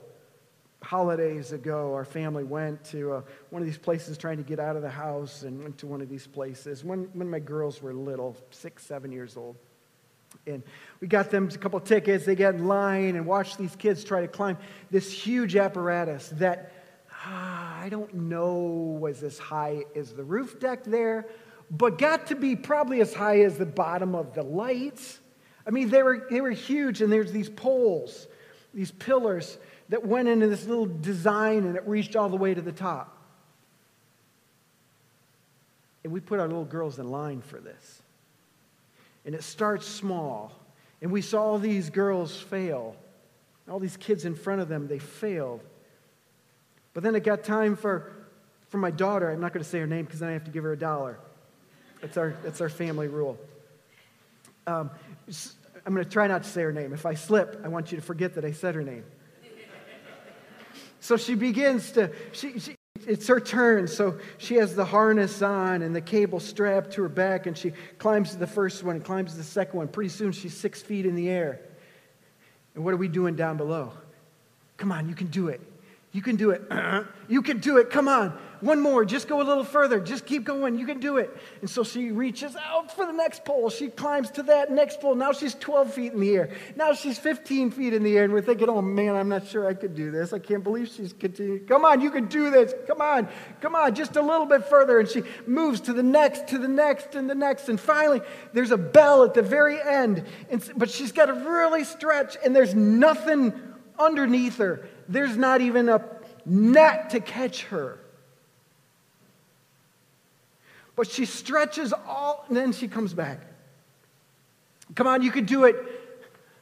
holidays 0.82 1.52
ago, 1.52 1.92
our 1.94 2.04
family 2.04 2.44
went 2.44 2.82
to 2.84 3.12
uh, 3.12 3.22
one 3.50 3.60
of 3.60 3.66
these 3.66 3.78
places 3.78 4.16
trying 4.16 4.38
to 4.38 4.42
get 4.42 4.58
out 4.58 4.76
of 4.76 4.82
the 4.82 4.90
house 4.90 5.42
and 5.42 5.62
went 5.62 5.76
to 5.78 5.86
one 5.86 6.00
of 6.00 6.08
these 6.08 6.26
places 6.26 6.82
when, 6.82 7.10
when 7.12 7.28
my 7.28 7.40
girls 7.40 7.82
were 7.82 7.92
little, 7.92 8.36
six, 8.50 8.86
seven 8.86 9.12
years 9.12 9.36
old. 9.36 9.56
And 10.46 10.62
we 11.00 11.08
got 11.08 11.30
them 11.30 11.48
a 11.52 11.58
couple 11.58 11.80
tickets. 11.80 12.24
They 12.24 12.34
got 12.34 12.54
in 12.54 12.66
line 12.66 13.16
and 13.16 13.26
watched 13.26 13.58
these 13.58 13.74
kids 13.76 14.04
try 14.04 14.20
to 14.22 14.28
climb 14.28 14.56
this 14.90 15.10
huge 15.10 15.56
apparatus 15.56 16.30
that 16.36 16.72
ah, 17.28 17.80
I 17.80 17.88
don't 17.88 18.12
know 18.14 18.98
was 19.00 19.22
as 19.22 19.38
high 19.38 19.84
as 19.94 20.12
the 20.12 20.24
roof 20.24 20.58
deck 20.58 20.84
there, 20.84 21.26
but 21.70 21.98
got 21.98 22.28
to 22.28 22.34
be 22.34 22.56
probably 22.56 23.00
as 23.00 23.12
high 23.12 23.40
as 23.42 23.58
the 23.58 23.66
bottom 23.66 24.14
of 24.14 24.34
the 24.34 24.42
lights. 24.42 25.18
I 25.66 25.70
mean, 25.70 25.90
they 25.90 26.02
were, 26.02 26.26
they 26.30 26.40
were 26.40 26.50
huge, 26.50 27.02
and 27.02 27.12
there's 27.12 27.30
these 27.30 27.50
poles, 27.50 28.26
these 28.72 28.90
pillars 28.90 29.58
that 29.90 30.04
went 30.04 30.28
into 30.28 30.48
this 30.48 30.66
little 30.66 30.86
design 30.86 31.64
and 31.64 31.76
it 31.76 31.86
reached 31.86 32.16
all 32.16 32.28
the 32.28 32.36
way 32.36 32.54
to 32.54 32.62
the 32.62 32.72
top. 32.72 33.16
And 36.04 36.12
we 36.12 36.20
put 36.20 36.40
our 36.40 36.46
little 36.46 36.64
girls 36.64 36.98
in 36.98 37.10
line 37.10 37.42
for 37.42 37.58
this. 37.58 38.02
And 39.24 39.34
it 39.34 39.42
starts 39.42 39.86
small. 39.86 40.52
And 41.02 41.10
we 41.10 41.22
saw 41.22 41.42
all 41.42 41.58
these 41.58 41.90
girls 41.90 42.38
fail. 42.40 42.96
All 43.68 43.78
these 43.78 43.96
kids 43.96 44.24
in 44.24 44.34
front 44.34 44.60
of 44.60 44.68
them, 44.68 44.88
they 44.88 44.98
failed. 44.98 45.60
But 46.94 47.02
then 47.02 47.14
it 47.14 47.24
got 47.24 47.44
time 47.44 47.76
for, 47.76 48.12
for 48.68 48.78
my 48.78 48.90
daughter. 48.90 49.30
I'm 49.30 49.40
not 49.40 49.52
going 49.52 49.62
to 49.62 49.68
say 49.68 49.78
her 49.78 49.86
name 49.86 50.04
because 50.04 50.20
then 50.20 50.30
I 50.30 50.32
have 50.32 50.44
to 50.44 50.50
give 50.50 50.64
her 50.64 50.72
a 50.72 50.78
dollar. 50.78 51.18
That's 52.00 52.16
our, 52.16 52.34
that's 52.42 52.60
our 52.60 52.68
family 52.68 53.08
rule. 53.08 53.38
Um, 54.66 54.90
I'm 55.86 55.94
going 55.94 56.04
to 56.04 56.10
try 56.10 56.26
not 56.26 56.42
to 56.42 56.48
say 56.48 56.62
her 56.62 56.72
name. 56.72 56.92
If 56.92 57.06
I 57.06 57.14
slip, 57.14 57.60
I 57.64 57.68
want 57.68 57.90
you 57.92 57.96
to 57.98 58.02
forget 58.02 58.34
that 58.34 58.44
I 58.44 58.52
said 58.52 58.74
her 58.74 58.82
name. 58.82 59.04
So 61.00 61.16
she 61.16 61.34
begins 61.34 61.92
to, 61.92 62.10
she, 62.32 62.58
she, 62.58 62.74
it's 63.06 63.28
her 63.28 63.40
turn. 63.40 63.88
So 63.88 64.18
she 64.36 64.56
has 64.56 64.74
the 64.74 64.84
harness 64.84 65.40
on 65.42 65.82
and 65.82 65.94
the 65.94 66.00
cable 66.00 66.40
strapped 66.40 66.92
to 66.92 67.02
her 67.02 67.08
back, 67.08 67.46
and 67.46 67.56
she 67.56 67.72
climbs 67.98 68.32
to 68.32 68.36
the 68.36 68.46
first 68.46 68.82
one 68.82 68.96
and 68.96 69.04
climbs 69.04 69.32
to 69.32 69.38
the 69.38 69.44
second 69.44 69.78
one. 69.78 69.88
Pretty 69.88 70.10
soon 70.10 70.32
she's 70.32 70.56
six 70.56 70.82
feet 70.82 71.06
in 71.06 71.14
the 71.14 71.28
air. 71.28 71.60
And 72.74 72.84
what 72.84 72.92
are 72.94 72.98
we 72.98 73.08
doing 73.08 73.36
down 73.36 73.56
below? 73.56 73.92
Come 74.76 74.92
on, 74.92 75.08
you 75.08 75.14
can 75.14 75.28
do 75.28 75.48
it. 75.48 75.60
You 76.12 76.22
can 76.22 76.36
do 76.36 76.50
it. 76.50 76.62
you 77.28 77.42
can 77.42 77.58
do 77.58 77.76
it. 77.76 77.90
Come 77.90 78.08
on. 78.08 78.38
One 78.60 78.80
more. 78.80 79.04
Just 79.04 79.28
go 79.28 79.40
a 79.40 79.44
little 79.44 79.62
further. 79.62 80.00
Just 80.00 80.26
keep 80.26 80.42
going. 80.42 80.78
You 80.78 80.86
can 80.86 80.98
do 80.98 81.18
it. 81.18 81.36
And 81.60 81.70
so 81.70 81.84
she 81.84 82.10
reaches 82.10 82.56
out 82.56 82.90
for 82.94 83.06
the 83.06 83.12
next 83.12 83.44
pole. 83.44 83.70
She 83.70 83.88
climbs 83.88 84.30
to 84.32 84.42
that 84.44 84.72
next 84.72 85.00
pole. 85.00 85.14
Now 85.14 85.32
she's 85.32 85.54
12 85.54 85.94
feet 85.94 86.12
in 86.12 86.20
the 86.20 86.34
air. 86.34 86.50
Now 86.74 86.92
she's 86.94 87.18
15 87.18 87.70
feet 87.70 87.92
in 87.92 88.02
the 88.02 88.16
air. 88.16 88.24
And 88.24 88.32
we're 88.32 88.42
thinking, 88.42 88.68
oh 88.68 88.82
man, 88.82 89.14
I'm 89.14 89.28
not 89.28 89.46
sure 89.46 89.68
I 89.68 89.74
could 89.74 89.94
do 89.94 90.10
this. 90.10 90.32
I 90.32 90.38
can't 90.38 90.64
believe 90.64 90.88
she's 90.88 91.12
continuing. 91.12 91.66
Come 91.66 91.84
on, 91.84 92.00
you 92.00 92.10
can 92.10 92.26
do 92.26 92.50
this. 92.50 92.74
Come 92.86 93.00
on. 93.00 93.28
Come 93.60 93.76
on. 93.76 93.94
Just 93.94 94.16
a 94.16 94.22
little 94.22 94.46
bit 94.46 94.64
further. 94.64 94.98
And 94.98 95.08
she 95.08 95.22
moves 95.46 95.80
to 95.82 95.92
the 95.92 96.02
next, 96.02 96.48
to 96.48 96.58
the 96.58 96.68
next, 96.68 97.14
and 97.14 97.30
the 97.30 97.34
next. 97.34 97.68
And 97.68 97.78
finally, 97.78 98.22
there's 98.54 98.72
a 98.72 98.78
bell 98.78 99.24
at 99.24 99.34
the 99.34 99.42
very 99.42 99.80
end. 99.80 100.24
And, 100.50 100.68
but 100.76 100.90
she's 100.90 101.12
got 101.12 101.26
to 101.26 101.34
really 101.34 101.84
stretch, 101.84 102.36
and 102.44 102.56
there's 102.56 102.74
nothing 102.74 103.52
underneath 103.98 104.56
her. 104.58 104.88
There's 105.08 105.36
not 105.36 105.60
even 105.62 105.88
a 105.88 106.04
net 106.44 107.10
to 107.10 107.20
catch 107.20 107.64
her. 107.64 107.98
But 110.94 111.10
she 111.10 111.24
stretches 111.24 111.92
all, 111.92 112.44
and 112.48 112.56
then 112.56 112.72
she 112.72 112.88
comes 112.88 113.14
back. 113.14 113.40
Come 114.94 115.06
on, 115.06 115.22
you 115.22 115.30
can 115.30 115.44
do 115.44 115.64
it. 115.64 115.76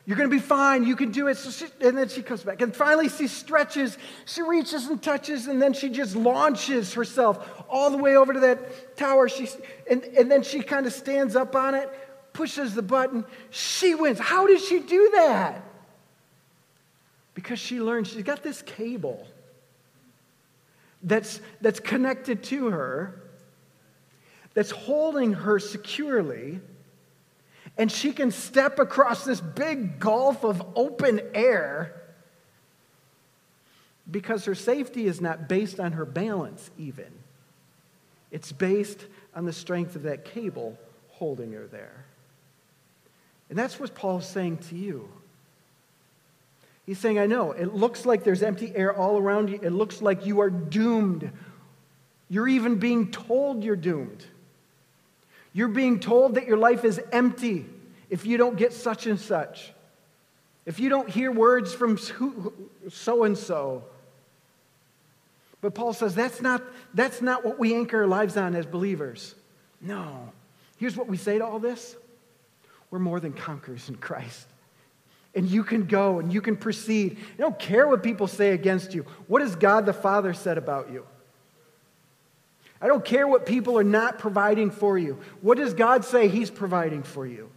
You're 0.04 0.16
going 0.16 0.30
to 0.30 0.36
be 0.36 0.42
fine. 0.42 0.84
You 0.84 0.94
can 0.94 1.10
do 1.10 1.26
it. 1.26 1.36
So 1.36 1.50
she, 1.50 1.66
and 1.80 1.98
then 1.98 2.08
she 2.08 2.22
comes 2.22 2.44
back. 2.44 2.60
And 2.62 2.74
finally, 2.74 3.08
she 3.08 3.26
stretches, 3.26 3.98
she 4.24 4.42
reaches 4.42 4.86
and 4.86 5.02
touches, 5.02 5.48
and 5.48 5.60
then 5.60 5.72
she 5.72 5.88
just 5.88 6.14
launches 6.14 6.94
herself 6.94 7.64
all 7.68 7.90
the 7.90 7.96
way 7.96 8.16
over 8.16 8.32
to 8.32 8.40
that 8.40 8.96
tower. 8.96 9.28
She, 9.28 9.48
and, 9.90 10.04
and 10.04 10.30
then 10.30 10.44
she 10.44 10.60
kind 10.60 10.86
of 10.86 10.92
stands 10.92 11.34
up 11.34 11.56
on 11.56 11.74
it, 11.74 11.90
pushes 12.32 12.74
the 12.74 12.82
button. 12.82 13.24
She 13.50 13.96
wins. 13.96 14.20
How 14.20 14.46
did 14.46 14.60
she 14.60 14.78
do 14.78 15.10
that? 15.16 15.62
Because 17.36 17.58
she 17.58 17.80
learned 17.80 18.08
she's 18.08 18.22
got 18.22 18.42
this 18.42 18.62
cable 18.62 19.26
that's, 21.02 21.38
that's 21.60 21.80
connected 21.80 22.42
to 22.44 22.70
her, 22.70 23.22
that's 24.54 24.70
holding 24.70 25.34
her 25.34 25.58
securely, 25.58 26.60
and 27.76 27.92
she 27.92 28.12
can 28.12 28.30
step 28.30 28.78
across 28.78 29.26
this 29.26 29.42
big 29.42 30.00
gulf 30.00 30.44
of 30.44 30.62
open 30.74 31.20
air 31.34 32.02
because 34.10 34.46
her 34.46 34.54
safety 34.54 35.06
is 35.06 35.20
not 35.20 35.46
based 35.46 35.78
on 35.78 35.92
her 35.92 36.06
balance, 36.06 36.70
even. 36.78 37.12
It's 38.30 38.50
based 38.50 39.04
on 39.34 39.44
the 39.44 39.52
strength 39.52 39.94
of 39.94 40.04
that 40.04 40.24
cable 40.24 40.78
holding 41.10 41.52
her 41.52 41.66
there. 41.66 42.06
And 43.50 43.58
that's 43.58 43.78
what 43.78 43.94
Paul's 43.94 44.26
saying 44.26 44.58
to 44.70 44.74
you. 44.74 45.10
He's 46.86 46.98
saying, 46.98 47.18
I 47.18 47.26
know, 47.26 47.50
it 47.50 47.74
looks 47.74 48.06
like 48.06 48.22
there's 48.22 48.44
empty 48.44 48.72
air 48.74 48.94
all 48.94 49.18
around 49.18 49.50
you. 49.50 49.58
It 49.60 49.70
looks 49.70 50.00
like 50.00 50.24
you 50.24 50.40
are 50.40 50.50
doomed. 50.50 51.32
You're 52.28 52.46
even 52.46 52.76
being 52.76 53.10
told 53.10 53.64
you're 53.64 53.74
doomed. 53.74 54.24
You're 55.52 55.68
being 55.68 55.98
told 55.98 56.36
that 56.36 56.46
your 56.46 56.58
life 56.58 56.84
is 56.84 57.00
empty 57.10 57.66
if 58.08 58.24
you 58.24 58.36
don't 58.36 58.56
get 58.56 58.72
such 58.72 59.06
and 59.08 59.18
such. 59.18 59.72
If 60.64 60.78
you 60.78 60.88
don't 60.88 61.08
hear 61.08 61.32
words 61.32 61.74
from 61.74 61.98
so 61.98 63.24
and 63.24 63.36
so. 63.36 63.84
But 65.60 65.74
Paul 65.74 65.92
says 65.92 66.14
that's 66.14 66.40
not, 66.40 66.62
that's 66.94 67.20
not 67.20 67.44
what 67.44 67.58
we 67.58 67.74
anchor 67.74 68.02
our 68.02 68.06
lives 68.06 68.36
on 68.36 68.54
as 68.54 68.64
believers. 68.64 69.34
No. 69.80 70.32
Here's 70.76 70.96
what 70.96 71.08
we 71.08 71.16
say 71.16 71.38
to 71.38 71.46
all 71.46 71.58
this 71.58 71.96
we're 72.90 73.00
more 73.00 73.18
than 73.18 73.32
conquerors 73.32 73.88
in 73.88 73.96
Christ 73.96 74.46
and 75.36 75.48
you 75.48 75.62
can 75.62 75.84
go 75.84 76.18
and 76.18 76.32
you 76.32 76.40
can 76.40 76.56
proceed. 76.56 77.18
You 77.18 77.36
don't 77.36 77.58
care 77.58 77.86
what 77.86 78.02
people 78.02 78.26
say 78.26 78.52
against 78.52 78.94
you. 78.94 79.04
What 79.28 79.42
has 79.42 79.54
God 79.54 79.84
the 79.84 79.92
Father 79.92 80.32
said 80.32 80.56
about 80.56 80.90
you? 80.90 81.06
I 82.80 82.88
don't 82.88 83.04
care 83.04 83.28
what 83.28 83.46
people 83.46 83.78
are 83.78 83.84
not 83.84 84.18
providing 84.18 84.70
for 84.70 84.98
you. 84.98 85.20
What 85.42 85.58
does 85.58 85.74
God 85.74 86.04
say 86.04 86.28
He's 86.28 86.50
providing 86.50 87.02
for 87.02 87.26
you? 87.26 87.50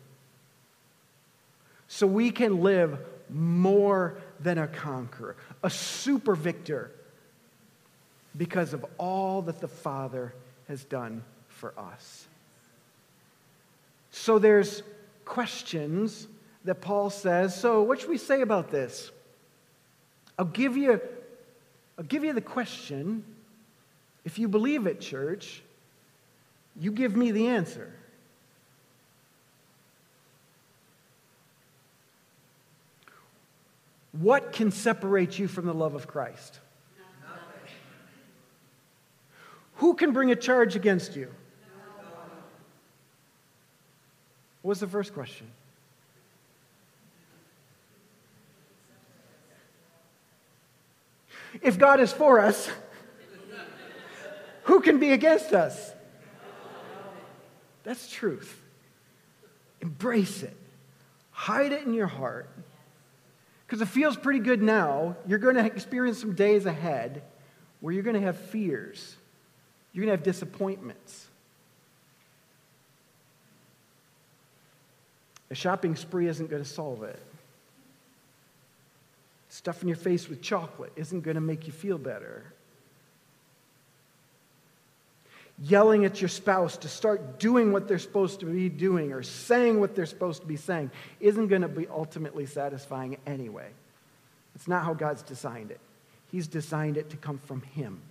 So 1.88 2.06
we 2.06 2.32
can 2.32 2.62
live 2.62 3.00
more 3.30 4.18
than 4.40 4.58
a 4.58 4.68
conqueror, 4.68 5.36
a 5.64 5.70
super 5.70 6.36
victor, 6.36 6.92
because 8.38 8.74
of 8.74 8.86
all 8.98 9.42
that 9.44 9.60
the 9.60 9.68
Father 9.68 10.34
has 10.68 10.84
done 10.84 11.24
for 11.48 11.74
us. 11.78 12.28
So 14.12 14.38
there's 14.38 14.84
questions 15.26 16.28
that 16.66 16.82
Paul 16.82 17.10
says, 17.10 17.60
So, 17.60 17.84
what 17.84 18.00
should 18.00 18.10
we 18.10 18.18
say 18.18 18.42
about 18.42 18.72
this? 18.72 19.12
I'll 20.38 20.46
give 20.46 20.78
you, 20.78 21.02
I'll 21.98 22.06
give 22.06 22.24
you 22.24 22.34
the 22.34 22.42
question. 22.42 23.24
If 24.26 24.38
you 24.40 24.48
believe 24.48 24.86
it, 24.86 25.02
church, 25.02 25.62
you 26.80 26.92
give 26.92 27.16
me 27.16 27.32
the 27.32 27.48
answer. 27.48 27.94
What 34.12 34.52
can 34.52 34.72
separate 34.72 35.40
you 35.40 35.48
from 35.48 35.66
the 35.66 35.74
love 35.74 35.96
of 35.96 36.08
Christ? 36.08 36.60
Nothing. 37.22 37.72
Who 39.76 39.94
can 39.94 40.12
bring 40.12 40.32
a 40.32 40.36
charge 40.36 40.76
against 40.76 41.16
you? 41.16 41.32
What 44.62 44.70
was 44.70 44.80
the 44.82 44.88
first 44.88 45.14
question? 45.14 45.48
If 51.62 51.78
God 51.78 52.00
is 52.00 52.12
for 52.12 52.40
us, 52.40 52.70
who 54.64 54.82
can 54.82 55.00
be 55.00 55.12
against 55.12 55.54
us? 55.54 55.94
That's 57.84 58.10
truth. 58.10 58.62
Embrace 59.82 60.44
it, 60.44 60.56
hide 61.32 61.72
it 61.72 61.86
in 61.86 61.94
your 61.94 62.08
heart. 62.08 62.50
Because 63.66 63.82
it 63.82 63.88
feels 63.88 64.18
pretty 64.18 64.40
good 64.40 64.62
now. 64.62 65.16
You're 65.28 65.40
going 65.40 65.56
to 65.56 65.66
experience 65.66 66.20
some 66.20 66.34
days 66.34 66.66
ahead 66.66 67.22
where 67.82 67.94
you're 67.94 68.04
going 68.04 68.16
to 68.16 68.22
have 68.22 68.38
fears, 68.38 69.16
you're 69.94 70.06
going 70.06 70.16
to 70.16 70.18
have 70.18 70.24
disappointments. 70.24 71.28
A 75.52 75.56
shopping 75.56 75.96
spree 75.96 76.28
isn't 76.28 76.50
going 76.50 76.64
to 76.64 76.70
solve 76.70 77.04
it. 77.04 77.20
Stuffing 79.50 79.90
your 79.90 79.98
face 79.98 80.30
with 80.30 80.42
chocolate 80.42 80.94
isn't 80.96 81.22
going 81.22 81.36
to 81.36 81.42
make 81.42 81.66
you 81.68 81.74
feel 81.74 81.98
better. 81.98 82.46
Yelling 85.62 86.06
at 86.06 86.22
your 86.22 86.30
spouse 86.30 86.78
to 86.78 86.88
start 86.88 87.40
doing 87.40 87.74
what 87.74 87.88
they're 87.88 88.00
supposed 88.00 88.40
to 88.40 88.46
be 88.46 88.70
doing 88.70 89.12
or 89.12 89.24
saying 89.24 89.80
what 89.80 89.96
they're 89.96 90.06
supposed 90.06 90.42
to 90.42 90.48
be 90.48 90.56
saying 90.56 90.92
isn't 91.20 91.48
going 91.48 91.64
to 91.64 91.68
be 91.68 91.88
ultimately 91.88 92.46
satisfying 92.46 93.18
anyway. 93.28 93.68
It's 94.56 94.68
not 94.68 94.86
how 94.86 94.94
God's 94.94 95.24
designed 95.24 95.72
it. 95.72 95.80
He's 96.32 96.48
designed 96.48 96.96
it 96.96 97.10
to 97.10 97.18
come 97.18 97.40
from 97.40 97.62
Him. 97.62 98.02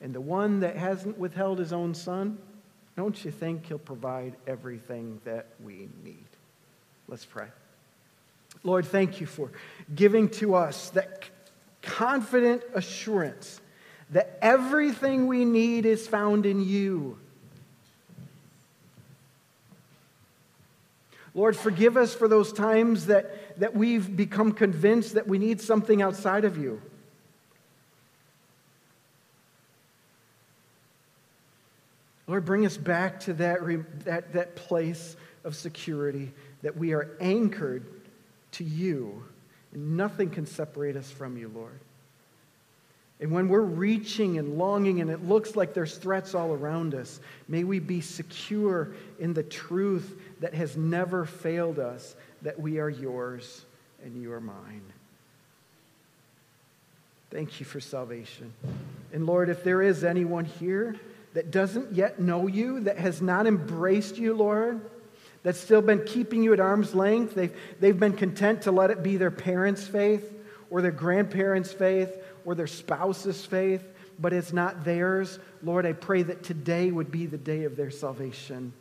And 0.00 0.14
the 0.14 0.20
one 0.20 0.60
that 0.60 0.76
hasn't 0.76 1.18
withheld 1.18 1.58
his 1.58 1.72
own 1.72 1.94
son, 1.94 2.38
don't 2.96 3.24
you 3.24 3.30
think 3.30 3.66
he'll 3.66 3.78
provide 3.78 4.36
everything 4.46 5.20
that 5.24 5.46
we 5.64 5.88
need? 6.04 6.26
Let's 7.08 7.24
pray. 7.24 7.48
Lord, 8.66 8.84
thank 8.84 9.20
you 9.20 9.28
for 9.28 9.52
giving 9.94 10.28
to 10.30 10.56
us 10.56 10.90
that 10.90 11.22
confident 11.82 12.64
assurance 12.74 13.60
that 14.10 14.36
everything 14.42 15.28
we 15.28 15.44
need 15.44 15.86
is 15.86 16.08
found 16.08 16.46
in 16.46 16.60
you. 16.60 17.16
Lord, 21.32 21.56
forgive 21.56 21.96
us 21.96 22.12
for 22.12 22.26
those 22.26 22.52
times 22.52 23.06
that, 23.06 23.56
that 23.60 23.76
we've 23.76 24.16
become 24.16 24.50
convinced 24.50 25.14
that 25.14 25.28
we 25.28 25.38
need 25.38 25.60
something 25.60 26.02
outside 26.02 26.44
of 26.44 26.58
you. 26.58 26.82
Lord, 32.26 32.44
bring 32.44 32.66
us 32.66 32.76
back 32.76 33.20
to 33.20 33.32
that, 33.34 33.60
that, 34.04 34.32
that 34.32 34.56
place 34.56 35.16
of 35.44 35.54
security 35.54 36.32
that 36.62 36.76
we 36.76 36.92
are 36.92 37.16
anchored 37.20 37.86
to 38.52 38.64
you. 38.64 39.24
And 39.72 39.96
nothing 39.96 40.30
can 40.30 40.46
separate 40.46 40.96
us 40.96 41.10
from 41.10 41.36
you, 41.36 41.50
Lord. 41.54 41.78
And 43.18 43.30
when 43.32 43.48
we're 43.48 43.60
reaching 43.60 44.38
and 44.38 44.58
longing 44.58 45.00
and 45.00 45.10
it 45.10 45.26
looks 45.26 45.56
like 45.56 45.72
there's 45.72 45.96
threats 45.96 46.34
all 46.34 46.52
around 46.52 46.94
us, 46.94 47.18
may 47.48 47.64
we 47.64 47.78
be 47.78 48.02
secure 48.02 48.90
in 49.18 49.32
the 49.32 49.42
truth 49.42 50.20
that 50.40 50.52
has 50.54 50.76
never 50.76 51.24
failed 51.24 51.78
us 51.78 52.14
that 52.42 52.60
we 52.60 52.78
are 52.78 52.90
yours 52.90 53.64
and 54.04 54.20
you 54.20 54.32
are 54.32 54.40
mine. 54.40 54.82
Thank 57.30 57.58
you 57.58 57.66
for 57.66 57.80
salvation. 57.80 58.52
And 59.12 59.26
Lord, 59.26 59.48
if 59.48 59.64
there 59.64 59.82
is 59.82 60.04
anyone 60.04 60.44
here 60.44 60.96
that 61.32 61.50
doesn't 61.50 61.92
yet 61.92 62.20
know 62.20 62.46
you, 62.46 62.80
that 62.80 62.98
has 62.98 63.20
not 63.20 63.46
embraced 63.46 64.18
you, 64.18 64.34
Lord, 64.34 64.80
that's 65.46 65.60
still 65.60 65.80
been 65.80 66.02
keeping 66.04 66.42
you 66.42 66.52
at 66.54 66.58
arm's 66.58 66.92
length, 66.92 67.36
they've, 67.36 67.56
they've 67.78 68.00
been 68.00 68.14
content 68.14 68.62
to 68.62 68.72
let 68.72 68.90
it 68.90 69.04
be 69.04 69.16
their 69.16 69.30
parents' 69.30 69.86
faith 69.86 70.34
or 70.70 70.82
their 70.82 70.90
grandparents' 70.90 71.72
faith 71.72 72.10
or 72.44 72.56
their 72.56 72.66
spouse's 72.66 73.46
faith, 73.46 73.84
but 74.18 74.32
it's 74.32 74.52
not 74.52 74.84
theirs. 74.84 75.38
Lord, 75.62 75.86
I 75.86 75.92
pray 75.92 76.24
that 76.24 76.42
today 76.42 76.90
would 76.90 77.12
be 77.12 77.26
the 77.26 77.38
day 77.38 77.62
of 77.62 77.76
their 77.76 77.92
salvation. 77.92 78.72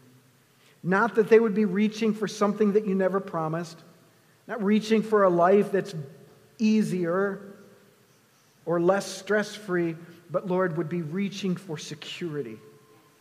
Not 0.82 1.14
that 1.14 1.30
they 1.30 1.40
would 1.40 1.54
be 1.54 1.66
reaching 1.66 2.16
for 2.16 2.28
something 2.28 2.74
that 2.74 2.88
you 2.88 2.96
never 2.96 3.20
promised, 3.20 3.78
not 4.48 4.64
reaching 4.64 5.04
for 5.04 5.22
a 5.22 5.30
life 5.30 5.72
that's 5.72 5.94
easier 6.58 7.42
or 8.66 8.82
less 8.82 9.06
stress 9.06 9.54
free, 9.54 9.96
but 10.32 10.48
Lord, 10.48 10.78
would 10.78 10.90
be 10.90 11.04
reaching 11.04 11.58
for 11.58 11.78
security, 11.78 12.58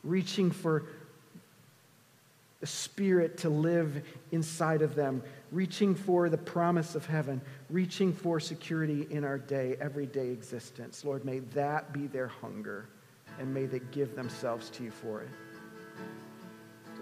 reaching 0.03 0.51
for 0.51 0.85
the 2.65 2.69
Spirit 2.69 3.37
to 3.37 3.51
live 3.51 4.03
inside 4.33 4.81
of 4.81 4.95
them, 4.95 5.23
reaching 5.53 5.95
for 5.95 6.31
the 6.31 6.39
promise 6.39 6.95
of 6.95 7.05
heaven, 7.05 7.43
reaching 7.69 8.11
for 8.11 8.41
security 8.41 9.07
in 9.11 9.23
our 9.23 9.37
day, 9.37 9.77
everyday 9.83 10.31
existence. 10.31 11.05
Lord, 11.05 11.27
may 11.27 11.41
that 11.41 11.93
be 11.93 12.07
their 12.07 12.29
hunger, 12.29 12.89
and 13.39 13.53
may 13.53 13.67
they 13.67 13.81
give 13.93 14.17
themselves 14.17 14.71
to 14.71 14.83
you 14.83 14.91
for 14.91 15.21
it. 15.21 15.29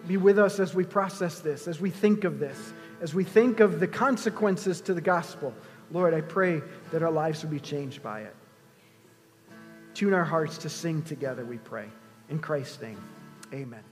Be 0.08 0.16
with 0.16 0.36
us 0.36 0.58
as 0.58 0.74
we 0.74 0.82
process 0.82 1.38
this, 1.38 1.68
as 1.68 1.80
we 1.80 1.90
think 1.90 2.24
of 2.24 2.40
this, 2.40 2.72
as 3.00 3.14
we 3.14 3.22
think 3.22 3.60
of 3.60 3.78
the 3.78 3.86
consequences 3.86 4.80
to 4.80 4.94
the 4.94 5.00
gospel. 5.00 5.54
Lord, 5.92 6.12
I 6.12 6.22
pray 6.22 6.60
that 6.90 7.04
our 7.04 7.12
lives 7.12 7.44
will 7.44 7.52
be 7.52 7.60
changed 7.60 8.02
by 8.02 8.22
it. 8.22 8.34
Tune 9.94 10.12
our 10.12 10.24
hearts 10.24 10.58
to 10.58 10.68
sing 10.68 11.02
together, 11.02 11.44
we 11.44 11.58
pray. 11.58 11.86
In 12.30 12.40
Christ's 12.40 12.82
name, 12.82 13.00
amen. 13.54 13.91